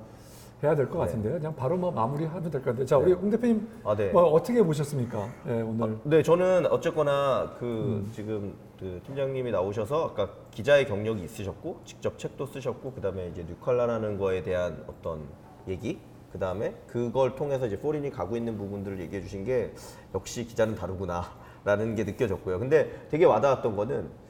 해야 0.62 0.74
될것 0.74 0.92
네. 0.94 0.98
같은데요. 0.98 1.34
그냥 1.38 1.56
바로 1.56 1.78
뭐 1.78 1.90
마무리하면 1.90 2.42
될 2.50 2.60
것 2.60 2.66
같은데. 2.72 2.84
자 2.84 2.98
우리 2.98 3.12
웅 3.14 3.30
대표님 3.30 3.66
아, 3.84 3.96
네. 3.96 4.10
뭐 4.10 4.24
어떻게 4.24 4.62
보셨습니까? 4.62 5.28
예, 5.46 5.62
오늘. 5.62 5.98
네, 6.04 6.22
저는 6.22 6.66
어쨌거나 6.66 7.54
그 7.58 7.64
음. 7.64 8.10
지금 8.12 8.54
그 8.78 9.00
팀장님이 9.06 9.50
나오셔서 9.50 10.08
아까 10.10 10.28
기자의 10.50 10.86
경력이 10.86 11.22
있으셨고 11.24 11.80
직접 11.86 12.18
책도 12.18 12.44
쓰셨고 12.46 12.92
그다음에 12.92 13.28
이제 13.28 13.42
뉴칼라라는 13.48 14.18
거에 14.18 14.42
대한 14.42 14.84
어떤 14.88 15.22
얘기 15.68 15.98
그 16.32 16.38
다음에 16.38 16.74
그걸 16.86 17.34
통해서 17.34 17.66
이제 17.66 17.78
포린이 17.78 18.10
가고 18.10 18.36
있는 18.36 18.58
부분들을 18.58 19.00
얘기해 19.00 19.22
주신 19.22 19.44
게 19.44 19.72
역시 20.14 20.44
기자는 20.44 20.74
다르구나라는 20.74 21.94
게 21.94 22.04
느껴졌고요. 22.04 22.58
근데 22.58 23.06
되게 23.10 23.24
와닿았던 23.24 23.74
거는 23.74 24.27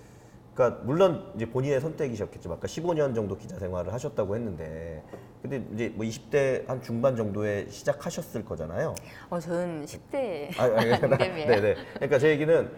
그러니까 0.59 0.81
물론 0.85 1.23
이제 1.37 1.47
본인의 1.49 1.81
선택이셨겠지만 1.81 2.59
아까 2.59 2.67
15년 2.67 3.15
정도 3.15 3.37
기자 3.37 3.57
생활을 3.61 3.93
하셨다고 3.93 4.35
했는데 4.35 5.05
근데 5.41 5.63
이제 5.73 5.93
뭐 5.95 6.05
20대 6.05 6.67
한 6.67 6.83
중반 6.83 7.15
정도에 7.15 7.69
시작하셨을 7.69 8.45
거잖아요. 8.45 8.93
어, 9.31 9.39
저는 9.39 9.85
10대 9.85 10.59
아, 10.59 10.65
아, 10.65 10.85
예. 10.85 10.95
안 11.01 11.11
네네. 11.11 11.77
그러니까 11.95 12.19
제 12.19 12.31
얘기는 12.31 12.69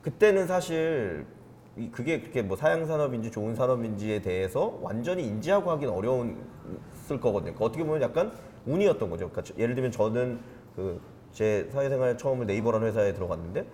그때는 0.00 0.46
사실 0.46 1.26
이- 1.76 1.90
그게 1.90 2.20
그렇게 2.22 2.40
뭐 2.40 2.56
사양 2.56 2.86
산업인지 2.86 3.30
좋은 3.30 3.54
산업인지에 3.54 4.22
대해서 4.22 4.78
완전히 4.80 5.24
인지하고 5.26 5.70
하긴 5.72 5.90
어려웠을 5.90 7.20
거거든요. 7.20 7.52
그러니까 7.52 7.64
어떻게 7.66 7.84
보면 7.84 8.00
약간 8.00 8.32
운이었던 8.64 9.10
거죠. 9.10 9.28
그러니까 9.28 9.42
저- 9.42 9.54
예를 9.60 9.74
들면 9.74 9.92
저는 9.92 10.40
그 10.74 11.16
제 11.36 11.68
사회생활 11.70 12.16
처음을 12.16 12.46
네이버라는 12.46 12.86
회사에 12.88 13.12
들어갔는데 13.12 13.66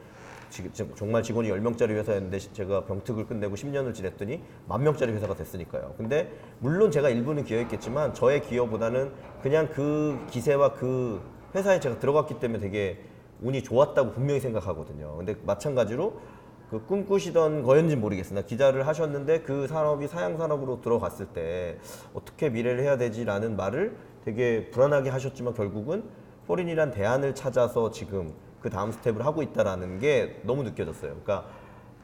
정말 0.95 1.23
직원이 1.23 1.49
10명짜리 1.51 1.91
회사였는데 1.91 2.39
시- 2.39 2.53
제가 2.53 2.85
병특을 2.85 3.27
끝내고 3.27 3.55
10년을 3.55 3.95
지냈더니 3.95 4.41
만 4.69 4.83
명짜리 4.83 5.13
회사가 5.13 5.35
됐으니까요. 5.35 5.95
근데 5.97 6.31
물론 6.59 6.91
제가 6.91 7.09
일부는 7.09 7.45
기여했겠지만 7.45 8.13
저의 8.15 8.43
기여보다는 8.43 9.13
그냥 9.43 9.69
그 9.73 10.19
기세와 10.31 10.75
그 10.75 11.21
회사에 11.55 11.81
제가 11.81 11.99
들어갔기 11.99 12.39
때문에 12.39 12.61
되게 12.61 12.99
운이 13.41 13.63
좋았다고 13.63 14.13
분명히 14.13 14.41
생각하거든요. 14.41 15.17
근데 15.17 15.35
마찬가지로 15.45 16.21
그 16.71 16.85
꿈꾸시던 16.87 17.63
거였는지 17.63 17.97
모르겠으나 17.97 18.43
기자를 18.43 18.87
하셨는데 18.87 19.41
그 19.43 19.67
산업이 19.67 20.07
사양 20.09 20.39
산업으로 20.39 20.81
들어갔을 20.81 21.27
때 21.27 21.79
어떻게 22.15 22.49
미래를 22.51 22.83
해야 22.83 22.97
되지라는 22.97 23.57
말을 23.57 23.97
되게 24.25 24.71
불안하게 24.71 25.11
하셨지만 25.11 25.53
결국은 25.55 26.05
포린이란 26.47 26.91
대안을 26.93 27.35
찾아서 27.35 27.91
지금 27.91 28.33
그 28.63 28.71
다음 28.71 28.93
스텝을 28.93 29.25
하고 29.27 29.43
있다라는 29.43 29.99
게 29.99 30.41
너무 30.45 30.63
느껴졌어요. 30.63 31.17
그러니까 31.23 31.47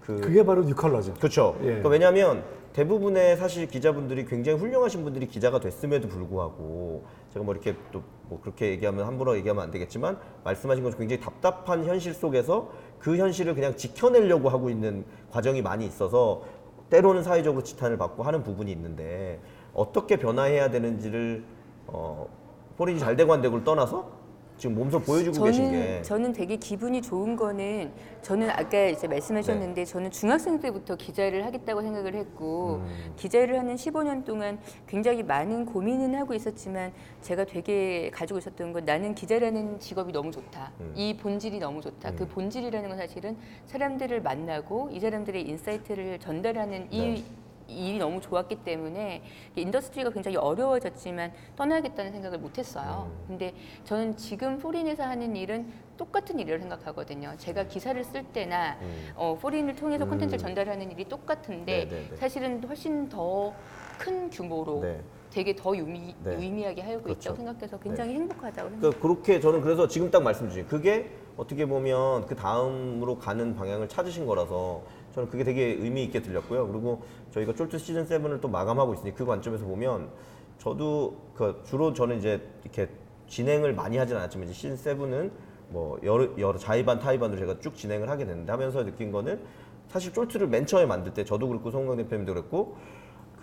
그 0.01 0.21
그게 0.21 0.45
바로 0.45 0.65
뉴컬러죠. 0.65 1.15
그렇죠. 1.15 1.57
예. 1.61 1.67
그러니까 1.67 1.89
왜냐하면 1.89 2.45
대부분의 2.73 3.37
사실 3.37 3.67
기자분들이 3.67 4.27
굉장히 4.27 4.59
훌륭하신 4.59 5.05
분들이 5.05 5.27
기자가 5.27 5.61
됐음에도 5.61 6.09
불구하고 6.09 7.05
제가 7.33 7.45
뭐 7.45 7.55
이렇게 7.55 7.75
또 7.93 8.03
뭐 8.29 8.41
그렇게 8.41 8.71
얘기하면 8.71 9.07
함부로 9.07 9.37
얘기하면 9.37 9.65
안 9.65 9.71
되겠지만 9.71 10.19
말씀하신 10.45 10.85
것처럼 10.85 11.01
굉장히 11.01 11.21
답답한 11.23 11.85
현실 11.85 12.15
속에서 12.15 12.71
그 12.99 13.17
현실을 13.17 13.55
그냥 13.55 13.77
지켜내려고 13.77 14.49
하고 14.49 14.71
있는 14.71 15.05
과정이 15.31 15.63
많이 15.63 15.87
있어서 15.87 16.43
때로는 16.91 17.23
사회적으로 17.23 17.63
지탄을 17.63 17.97
받고 17.99 18.23
하는 18.23 18.43
부분이 18.43 18.71
있는데 18.73 19.41
어떻게 19.75 20.17
변화해야 20.17 20.71
되는지를 20.71 21.45
어, 21.87 22.29
포린이 22.77 22.99
잘 22.99 23.17
되고 23.17 23.33
안 23.33 23.41
되고를 23.43 23.65
떠나서 23.65 24.11
지금 24.59 24.75
몸소 24.75 24.99
보여주고 25.01 25.45
계신 25.45 25.71
게. 25.71 26.03
저는 26.03 26.03
저는 26.03 26.33
되게 26.33 26.57
기분이 26.57 27.01
좋은 27.01 27.37
거는 27.37 27.93
저는 28.23 28.51
아까 28.51 28.87
이제 28.87 29.07
말씀하셨는데 29.07 29.85
저는 29.85 30.11
중학생 30.11 30.59
때부터 30.59 30.97
기자를 30.97 31.47
하겠다고 31.47 31.81
생각을 31.81 32.15
했고 32.17 32.83
기자를 33.17 33.59
하는 33.59 33.77
15년 33.77 34.25
동안 34.25 34.59
굉장히 34.89 35.23
많은 35.23 35.65
고민은 35.65 36.15
하고 36.17 36.35
있었지만 36.35 36.93
제가 37.23 37.45
되게 37.45 38.11
가지고 38.13 38.39
있었던 38.41 38.73
건 38.73 38.85
나는 38.85 39.15
기자라는 39.15 39.79
직업이 39.79 40.13
너무 40.13 40.33
좋다. 40.33 40.73
이 40.97 41.17
본질이 41.17 41.61
너무 41.61 41.81
좋다. 41.81 42.13
그 42.13 42.27
본질이라는 42.27 42.89
건 42.89 42.99
사실은 42.99 43.37
사람들을 43.67 44.21
만나고 44.23 44.91
이 44.93 44.99
사람들의 44.99 45.49
insight를 45.49 46.19
전달하는 46.19 46.89
이 46.91 47.23
일이 47.69 47.99
너무 47.99 48.21
좋았기 48.21 48.57
때문에 48.65 49.23
industry가 49.55 50.11
굉장히 50.11 50.37
어려워졌지만 50.37 51.33
떠나겠다는 51.57 52.13
생각을 52.13 52.39
못했어요. 52.39 53.11
근데 53.27 53.55
저는 53.85 54.17
지금 54.17 54.59
포린에서 54.59 55.05
하는 55.05 55.37
일은 55.37 55.71
똑같은 55.97 56.39
일이라고 56.39 56.63
생각하거든요. 56.63 57.35
제가 57.39 57.65
기사를 57.65 58.03
쓸 58.05 58.25
때나 58.25 58.79
어, 59.15 59.37
포린을 59.41 59.77
통해서 59.77 60.05
음. 60.05 60.11
콘텐츠를 60.11 60.39
전달하는 60.39 60.91
일이 60.91 61.05
똑같은데 61.05 61.85
네, 61.85 61.89
네, 61.89 62.09
네. 62.11 62.17
사실은 62.17 62.63
훨씬 62.65 63.09
더 63.09 63.53
큰 63.99 64.31
규모로 64.31 64.81
네. 64.81 65.01
되게 65.31 65.55
더 65.55 65.77
유미, 65.77 66.15
네. 66.25 66.37
유의미하게 66.37 66.81
하고 66.81 67.03
그렇죠. 67.03 67.21
있다고 67.31 67.37
생각해서 67.37 67.79
굉장히 67.81 68.15
행복하다고 68.15 68.71
생각해요. 68.71 68.81
그러니까 68.81 69.01
그렇게 69.03 69.41
저는 69.41 69.61
그래서 69.61 69.87
지금 69.87 70.11
딱 70.11 70.23
말씀 70.23 70.49
주신 70.49 70.67
그게 70.67 71.11
어떻게 71.37 71.67
보면 71.67 72.27
그 72.27 72.35
다음으로 72.35 73.19
가는 73.19 73.55
방향을 73.55 73.89
찾으신 73.89 74.25
거라서 74.25 74.83
저는 75.19 75.31
그게 75.31 75.43
되게 75.43 75.77
의미 75.81 76.05
있게 76.05 76.23
들렸고요. 76.23 76.69
그리고 76.69 77.03
저희가 77.33 77.55
쫄트 77.55 77.79
시즌 77.79 78.07
7을 78.07 78.41
또 78.41 78.49
마감하고 78.49 78.95
있으니 78.95 79.13
그 79.15 79.27
관점에서 79.27 79.65
보면 79.65 80.11
저도 80.59 81.17
그 81.35 81.61
주로 81.65 81.93
저는 81.93 82.19
이제 82.19 82.41
이렇게 82.63 82.89
진행을 83.27 83.75
많이 83.75 83.97
하진 83.99 84.17
않았지만 84.17 84.49
이제 84.49 84.55
시즌 84.55 84.77
7은 84.77 85.31
뭐 85.71 85.99
여러, 86.05 86.29
여러 86.39 86.57
자의반 86.57 87.01
타의반으로 87.01 87.39
제가 87.39 87.59
쭉 87.59 87.75
진행을 87.75 88.09
하게 88.09 88.27
됐는데 88.27 88.51
하면서 88.53 88.85
느낀 88.85 89.11
거는 89.11 89.41
사실 89.89 90.13
쫄트를 90.13 90.47
맨 90.47 90.67
처음에 90.67 90.87
만들 90.87 91.13
때 91.13 91.25
저도 91.25 91.49
그렇고 91.49 91.71
송강 91.71 91.97
대표님도 91.97 92.33
그랬고 92.33 92.77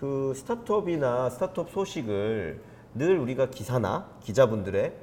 그 0.00 0.32
스타트업이나 0.34 1.28
스타트업 1.30 1.70
소식을 1.70 2.62
늘 2.94 3.18
우리가 3.18 3.50
기사나 3.50 4.10
기자분들의 4.20 4.94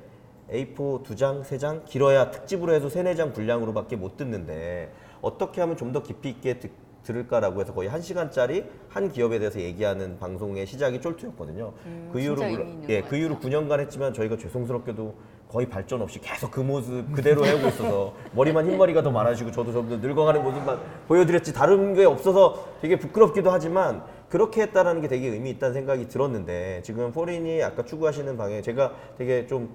A4 0.50 1.04
두 1.04 1.16
장, 1.16 1.44
세 1.44 1.58
장, 1.58 1.86
길어야 1.86 2.32
특집으로 2.32 2.74
해서 2.74 2.90
세네 2.90 3.16
장 3.16 3.32
분량으로밖에 3.32 3.96
못 3.96 4.18
듣는데 4.18 4.92
어떻게 5.24 5.62
하면 5.62 5.76
좀 5.78 5.92
더 5.94 6.02
깊이 6.04 6.30
있게 6.30 6.60
듣, 6.60 6.72
들을까라고 7.04 7.62
해서 7.62 7.74
거의 7.74 7.90
한 7.90 8.02
시간짜리 8.02 8.66
한 8.90 9.12
기업에 9.12 9.38
대해서 9.40 9.60
얘기하는 9.60 10.18
방송의 10.20 10.66
시작이 10.66 11.02
쫄트였거든요. 11.02 11.74
음, 11.86 12.10
그 12.14 12.20
이후로 12.20 12.44
물론- 12.44 12.86
예, 12.90 13.02
것그 13.02 13.16
이후로 13.18 13.36
9년간 13.40 13.80
했지만 13.82 14.14
저희가 14.14 14.38
죄송스럽게도 14.38 15.14
거의 15.50 15.68
발전 15.70 16.02
없이 16.02 16.20
계속 16.20 16.50
그 16.50 16.62
모습 16.62 17.06
그대로 17.14 17.46
하고 17.46 17.68
있어서 17.68 18.14
머리만 18.34 18.66
흰머리가 18.68 19.04
더 19.04 19.12
많아지고 19.12 19.52
저도 19.52 19.72
점점 19.72 20.02
늙어가는 20.02 20.42
모습만 20.44 20.80
보여드렸지 21.08 21.54
다른 21.54 21.94
게 21.94 22.06
없어서 22.06 22.66
되게 22.82 22.98
부끄럽기도 22.98 23.52
하지만 23.52 24.04
그렇게 24.30 24.62
했다라는 24.64 25.02
게 25.02 25.08
되게 25.08 25.28
의미 25.28 25.52
있다는 25.52 25.74
생각이 25.76 26.08
들었는데 26.08 26.82
지금 26.84 27.12
폴인이 27.12 27.62
아까 27.62 27.84
추구하시는 27.86 28.36
방에 28.36 28.62
제가 28.64 28.94
되게 29.18 29.46
좀그 29.46 29.70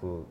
그 0.00 0.26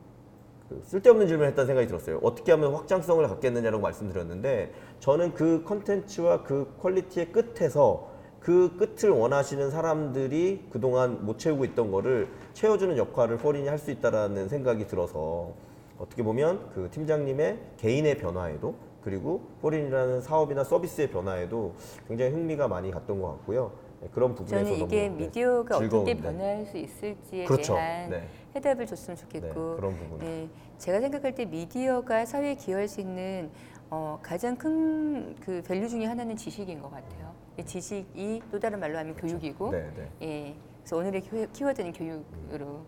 쓸데없는 0.82 1.26
질문을 1.26 1.48
했다는 1.50 1.66
생각이 1.66 1.86
들었어요. 1.86 2.20
어떻게 2.22 2.52
하면 2.52 2.74
확장성을 2.74 3.26
갖겠느냐라고 3.26 3.82
말씀드렸는데 3.82 4.72
저는 5.00 5.34
그 5.34 5.62
컨텐츠와 5.64 6.42
그 6.42 6.74
퀄리티의 6.80 7.32
끝에서 7.32 8.08
그 8.40 8.76
끝을 8.76 9.10
원하시는 9.10 9.70
사람들이 9.70 10.66
그동안 10.70 11.24
못 11.24 11.38
채우고 11.38 11.64
있던 11.64 11.90
거를 11.90 12.28
채워주는 12.52 12.96
역할을 12.96 13.38
폴인이 13.38 13.68
할 13.68 13.78
수 13.78 13.90
있다라는 13.90 14.48
생각이 14.48 14.86
들어서 14.86 15.52
어떻게 15.98 16.22
보면 16.22 16.70
그 16.74 16.88
팀장님의 16.90 17.58
개인의 17.78 18.18
변화에도 18.18 18.74
그리고 19.02 19.42
폴인이라는 19.62 20.20
사업이나 20.20 20.64
서비스의 20.64 21.10
변화에도 21.10 21.74
굉장히 22.06 22.32
흥미가 22.32 22.68
많이 22.68 22.90
갔던 22.90 23.20
것 23.20 23.28
같고요. 23.28 23.72
네, 24.00 24.08
그런 24.12 24.34
부분에서 24.34 24.64
저는 24.64 24.86
이게 24.86 25.08
너무, 25.08 25.18
네, 25.18 25.24
미디어가 25.26 25.76
어떻게. 25.78 26.16
변화할 26.16 26.66
수 26.66 26.78
있을지에 26.78 27.44
그렇죠. 27.44 27.74
대한 27.74 28.10
네. 28.10 28.28
해답을 28.54 28.86
줬으면 28.86 29.16
네, 29.16 29.22
좋겠고 29.22 29.76
그런 29.76 29.96
부분. 29.96 30.18
네, 30.20 30.48
제가 30.78 31.00
생각할 31.00 31.34
때 31.34 31.44
미디어가 31.44 32.24
사회에 32.24 32.54
기여할 32.54 32.86
수 32.88 33.00
있는 33.00 33.50
어, 33.90 34.18
가장 34.22 34.54
큰 34.56 35.34
그 35.40 35.62
value 35.66 35.88
중에 35.88 36.04
하나는 36.04 36.36
지식인 36.36 36.80
것 36.80 36.90
같아요. 36.90 37.32
이 37.58 37.64
지식이 37.64 38.42
또 38.52 38.60
다른 38.60 38.78
말로 38.78 38.98
하면 38.98 39.16
교육이고, 39.16 39.70
네, 39.72 39.90
네. 39.96 40.08
예, 40.22 40.54
그래서 40.82 40.96
오늘의 40.98 41.22
키- 41.22 41.46
키워드는 41.52 41.92
교육으로. 41.92 42.80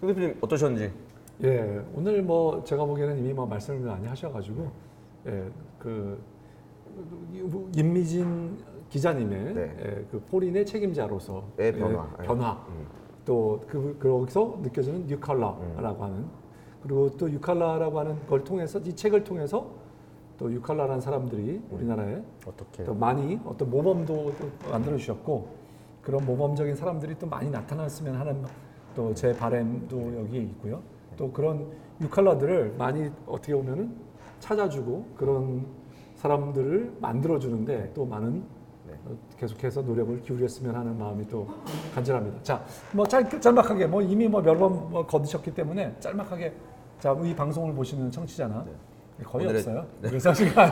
송 0.00 0.08
대표님 0.08 0.38
어떠셨는지? 0.40 0.92
예, 1.44 1.80
오늘 1.94 2.22
뭐 2.22 2.64
제가 2.64 2.84
보기에는 2.84 3.18
이미 3.18 3.32
뭐 3.32 3.46
말씀을 3.46 3.78
많이 3.80 4.06
하셔가지고 4.08 4.70
예, 5.28 5.44
그 5.78 6.20
임미진 7.76 8.58
기자님의 8.90 9.54
네. 9.54 9.76
예, 9.84 10.06
그 10.10 10.20
포린의 10.30 10.64
책임자로서 10.66 11.44
의 11.58 11.72
변화. 11.72 12.08
예, 12.20 12.26
변화 12.26 12.52
음. 12.68 12.86
또 13.24 13.62
그, 13.68 13.98
거기서 14.00 14.60
느껴지는 14.62 15.06
뉴칼라라고 15.06 16.04
하는 16.04 16.24
그리고 16.82 17.10
또 17.16 17.28
뉴칼라라고 17.28 17.98
하는 17.98 18.26
걸 18.26 18.42
통해서 18.44 18.78
이 18.78 18.94
책을 18.94 19.24
통해서 19.24 19.70
또 20.38 20.48
뉴칼라라는 20.48 21.00
사람들이 21.00 21.60
우리나라에 21.70 22.22
어떻게? 22.46 22.84
또 22.84 22.94
많이 22.94 23.38
어떤 23.44 23.68
모범도 23.70 24.32
또 24.38 24.70
만들어 24.70 24.96
주셨고 24.96 25.48
그런 26.00 26.24
모범적인 26.24 26.74
사람들이 26.76 27.18
또 27.18 27.26
많이 27.26 27.50
나타났으면 27.50 28.14
하는 28.14 28.42
또 28.94 29.12
제 29.14 29.32
바램도 29.32 30.20
여기에 30.20 30.40
있고요. 30.42 30.80
또 31.16 31.30
그런 31.30 31.68
유칼라들을 32.00 32.74
많이 32.78 33.10
어떻게 33.26 33.54
보면은 33.54 33.94
찾아주고 34.40 35.06
그런 35.16 35.66
사람들을 36.18 36.96
만들어 37.00 37.38
주는데 37.38 37.92
또 37.94 38.04
많은 38.04 38.42
네. 38.86 38.94
어, 39.06 39.16
계속해서 39.38 39.82
노력을 39.82 40.20
기울였으면 40.22 40.74
하는 40.74 40.98
마음이 40.98 41.26
또 41.28 41.48
간절합니다. 41.94 42.42
자, 42.42 42.64
뭐 42.92 43.06
짧, 43.06 43.40
짤막하게 43.40 43.86
뭐 43.86 44.02
이미 44.02 44.26
뭐 44.28 44.40
몇번 44.42 44.90
뭐 44.90 45.06
거두셨기 45.06 45.54
때문에 45.54 45.94
짤막하게 46.00 46.52
자, 46.98 47.16
이 47.22 47.34
방송을 47.34 47.72
보시는 47.74 48.10
청취자나 48.10 48.66
거의 49.24 49.46
오늘의- 49.46 49.56
없어요. 49.58 49.86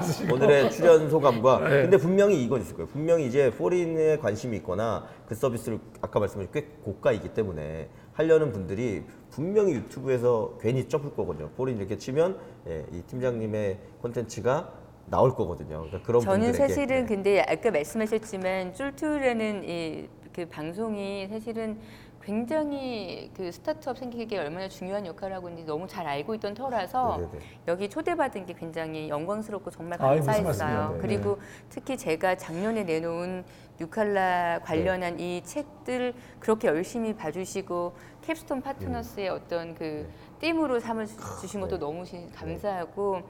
쓰시고. 0.03 0.35
오늘의 0.35 0.71
출연 0.71 1.09
소감과 1.11 1.59
네. 1.61 1.83
근데 1.83 1.97
분명히 1.97 2.43
이건 2.43 2.61
있을 2.61 2.75
거예요. 2.77 2.89
분명히 2.89 3.27
이제 3.27 3.51
포린에 3.51 4.19
관심이 4.19 4.57
있거나 4.59 5.05
그 5.29 5.35
서비스를 5.35 5.79
아까 6.01 6.19
말씀하신 6.21 6.51
꽤 6.53 6.63
고가이기 6.85 7.35
때문에 7.35 7.89
하려는 8.15 8.51
분들이 8.53 9.05
분명히 9.31 9.75
유튜브에서 9.75 10.57
괜히 10.61 10.89
접을 10.89 11.15
거거든요. 11.15 11.51
폴인 11.57 11.77
이렇게 11.77 11.99
치면 11.99 12.37
예, 12.69 12.85
이 12.93 13.03
팀장님의 13.03 13.79
콘텐츠가 14.01 14.73
나올 15.07 15.35
거거든요. 15.35 15.83
그러니까 15.83 16.03
그런 16.03 16.21
저는 16.21 16.41
분들에게 16.53 16.69
사실은 16.69 17.01
네. 17.03 17.07
근데 17.07 17.41
아까 17.43 17.71
말씀하셨지만 17.71 18.75
쫄투라는 18.75 19.65
이그 19.65 20.47
방송이 20.49 21.29
사실은 21.29 21.79
굉장히 22.23 23.31
그 23.37 23.53
스타트업 23.53 23.99
생태계에 23.99 24.41
얼마나 24.41 24.69
중요한 24.69 25.07
역할을 25.07 25.37
하고 25.37 25.49
있는지 25.49 25.65
너무 25.65 25.87
잘 25.87 26.09
알고 26.09 26.35
있던 26.35 26.55
터라서 26.55 27.19
네네네. 27.19 27.39
여기 27.69 27.89
초대받은 27.89 28.47
게 28.47 28.53
굉장히 28.53 29.09
영광스럽고 29.09 29.71
정말 29.71 29.97
감사했어요. 29.97 30.95
네. 30.95 30.99
그리고 31.01 31.39
특히 31.69 31.97
제가 31.97 32.35
작년에 32.37 32.83
내놓은 32.83 33.45
뉴칼라 33.79 34.59
관련한 34.65 35.19
네. 35.19 35.37
이 35.37 35.43
책들 35.45 36.15
그렇게 36.41 36.67
열심히 36.67 37.15
봐주시고 37.15 37.93
캡스톤 38.23 38.61
파트너스의 38.61 39.29
어떤 39.29 39.77
그 39.77 40.11
띠으로 40.41 40.81
삼아 40.81 41.05
주신 41.41 41.61
것도 41.61 41.77
네. 41.77 41.79
너무 41.79 42.05
시- 42.05 42.27
감사하고 42.35 43.23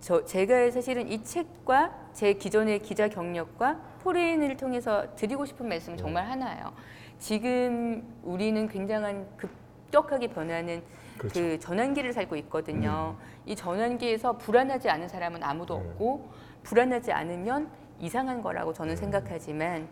저 0.00 0.24
제가 0.24 0.70
사실은 0.70 1.08
이 1.08 1.22
책과 1.22 2.10
제 2.12 2.32
기존의 2.32 2.80
기자 2.80 3.08
경력과 3.08 3.80
폴인을 4.02 4.56
통해서 4.56 5.14
드리고 5.16 5.44
싶은 5.44 5.68
말씀은 5.68 5.96
네. 5.96 6.02
정말 6.02 6.26
하나예요. 6.26 6.72
지금 7.18 8.04
우리는 8.22 8.68
굉장한 8.68 9.26
급격하게 9.36 10.28
변하는 10.28 10.82
그 11.18 11.28
그렇죠. 11.28 11.58
전환기를 11.58 12.12
살고 12.12 12.36
있거든요. 12.36 13.16
이 13.44 13.56
전환기에서 13.56 14.38
불안하지 14.38 14.88
않은 14.88 15.08
사람은 15.08 15.42
아무도 15.42 15.78
네. 15.78 15.88
없고 15.88 16.28
불안하지 16.62 17.10
않으면 17.12 17.68
이상한 17.98 18.40
거라고 18.40 18.72
저는 18.72 18.92
음. 18.92 18.96
생각하지만 18.96 19.88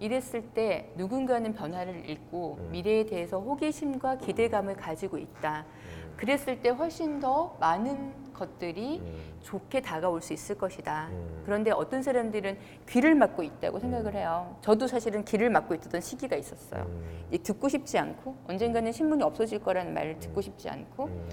이랬을 0.00 0.42
때 0.54 0.90
누군가는 0.96 1.52
변화를 1.52 2.08
읽고 2.08 2.58
음. 2.58 2.70
미래에 2.72 3.04
대해서 3.04 3.38
호기심과 3.38 4.18
기대감을 4.18 4.76
가지고 4.76 5.18
있다. 5.18 5.66
그랬을 6.16 6.60
때 6.62 6.70
훨씬 6.70 7.20
더 7.20 7.56
많은 7.60 8.21
것들이 8.32 8.98
음. 8.98 9.34
좋게 9.42 9.82
다가올 9.82 10.20
수 10.20 10.32
있을 10.32 10.56
것이다. 10.56 11.08
음. 11.10 11.42
그런데 11.44 11.70
어떤 11.70 12.02
사람들은 12.02 12.58
귀를 12.88 13.14
막고 13.14 13.42
있다고 13.42 13.78
생각을 13.78 14.14
해요. 14.14 14.56
저도 14.60 14.86
사실은 14.86 15.24
귀를 15.24 15.50
막고 15.50 15.74
있던 15.74 16.00
시기가 16.00 16.36
있었어요. 16.36 16.84
음. 16.84 17.26
이 17.30 17.38
듣고 17.38 17.68
싶지 17.68 17.98
않고 17.98 18.36
언젠가는 18.48 18.90
신문이 18.90 19.22
없어질 19.22 19.60
거라는 19.60 19.94
말을 19.94 20.18
듣고 20.20 20.40
싶지 20.40 20.68
않고 20.68 21.04
음. 21.04 21.28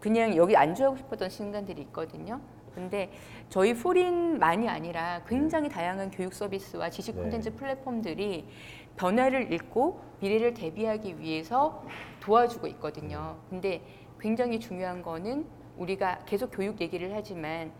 그냥 0.00 0.36
여기 0.36 0.56
안주하고 0.56 0.96
싶었던 0.96 1.30
순간들이 1.30 1.80
있거든요. 1.82 2.40
근데 2.74 3.10
저희 3.48 3.74
포린만이 3.74 4.68
아니라 4.68 5.22
굉장히 5.28 5.68
다양한 5.68 6.10
교육 6.10 6.32
서비스와 6.32 6.90
지식 6.90 7.14
네. 7.14 7.22
콘텐츠 7.22 7.54
플랫폼들이 7.54 8.48
변화를 8.96 9.52
읽고 9.52 10.00
미래를 10.20 10.54
대비하기 10.54 11.18
위해서 11.18 11.84
도와주고 12.20 12.66
있거든요. 12.68 13.36
근데 13.50 13.82
굉장히 14.20 14.60
중요한 14.60 15.02
거는 15.02 15.46
우리가 15.76 16.20
계속 16.26 16.50
교육 16.50 16.80
얘기를 16.80 17.12
하지만 17.14 17.72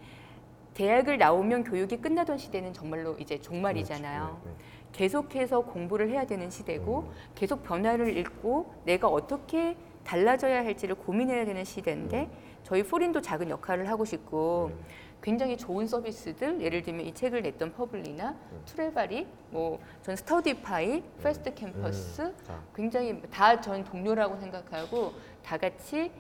대학을 0.74 1.18
나오면 1.18 1.64
교육이 1.64 1.98
끝나던 1.98 2.38
시대는 2.38 2.72
정말로 2.72 3.16
이제 3.18 3.38
종말이잖아요. 3.40 4.20
그렇죠. 4.22 4.40
네, 4.44 4.50
네. 4.50 4.56
계속해서 4.92 5.60
공부를 5.62 6.10
해야 6.10 6.26
되는 6.26 6.50
시대고 6.50 6.98
음. 7.00 7.10
계속 7.34 7.62
변화를 7.62 8.16
읽고 8.16 8.72
내가 8.84 9.08
어떻게 9.08 9.76
달라져야 10.04 10.64
할지를 10.64 10.96
고민해야 10.96 11.44
되는 11.44 11.64
시대인데 11.64 12.28
저희 12.62 12.82
폴인도 12.82 13.20
작은 13.20 13.50
역할을 13.50 13.88
하고 13.88 14.04
싶고 14.04 14.70
음. 14.72 14.84
굉장히 15.22 15.56
좋은 15.56 15.86
서비스들 15.86 16.60
예를 16.60 16.82
들면 16.82 17.06
이 17.06 17.14
책을 17.14 17.42
냈던 17.42 17.72
퍼블리나 17.74 18.30
음. 18.30 18.62
트레바리 18.66 19.26
뭐전 19.50 20.16
스터디파이 20.16 21.02
패스트 21.22 21.54
캠퍼스 21.54 22.32
아. 22.48 22.60
굉장히 22.74 23.20
다 23.30 23.60
전 23.60 23.84
동료라고 23.84 24.36
생각하고 24.38 25.12
다 25.44 25.56
같이 25.58 26.10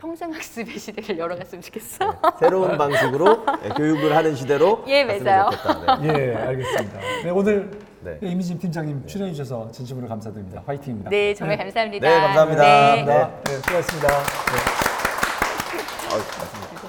평생 0.00 0.32
학습의 0.32 0.78
시대를 0.78 1.18
열어갔으면 1.18 1.60
좋겠어. 1.60 2.14
새로운 2.40 2.78
방식으로 2.78 3.44
예, 3.64 3.68
교육을 3.68 4.16
하는 4.16 4.34
시대로 4.34 4.82
예, 4.88 5.04
맞아요. 5.04 5.50
좋겠다. 5.50 5.96
네. 5.96 6.08
예, 6.08 6.34
알겠습니다. 6.36 6.98
네, 7.24 7.30
오늘 7.30 7.70
네. 8.00 8.18
임미진 8.22 8.58
팀장님 8.58 9.06
출연해 9.06 9.32
주셔서 9.34 9.70
진심으로 9.70 10.08
감사드립니다. 10.08 10.62
화이팅입니다. 10.64 11.10
네, 11.10 11.34
정말 11.34 11.58
감사합니다. 11.58 12.08
네, 12.08 12.18
감사합니다. 12.18 12.62
네. 12.62 13.04
감사합니다. 13.04 13.40
네, 13.44 13.56
수고하셨습니다. 13.58 14.08
네. 14.08 14.90
아 16.12 16.79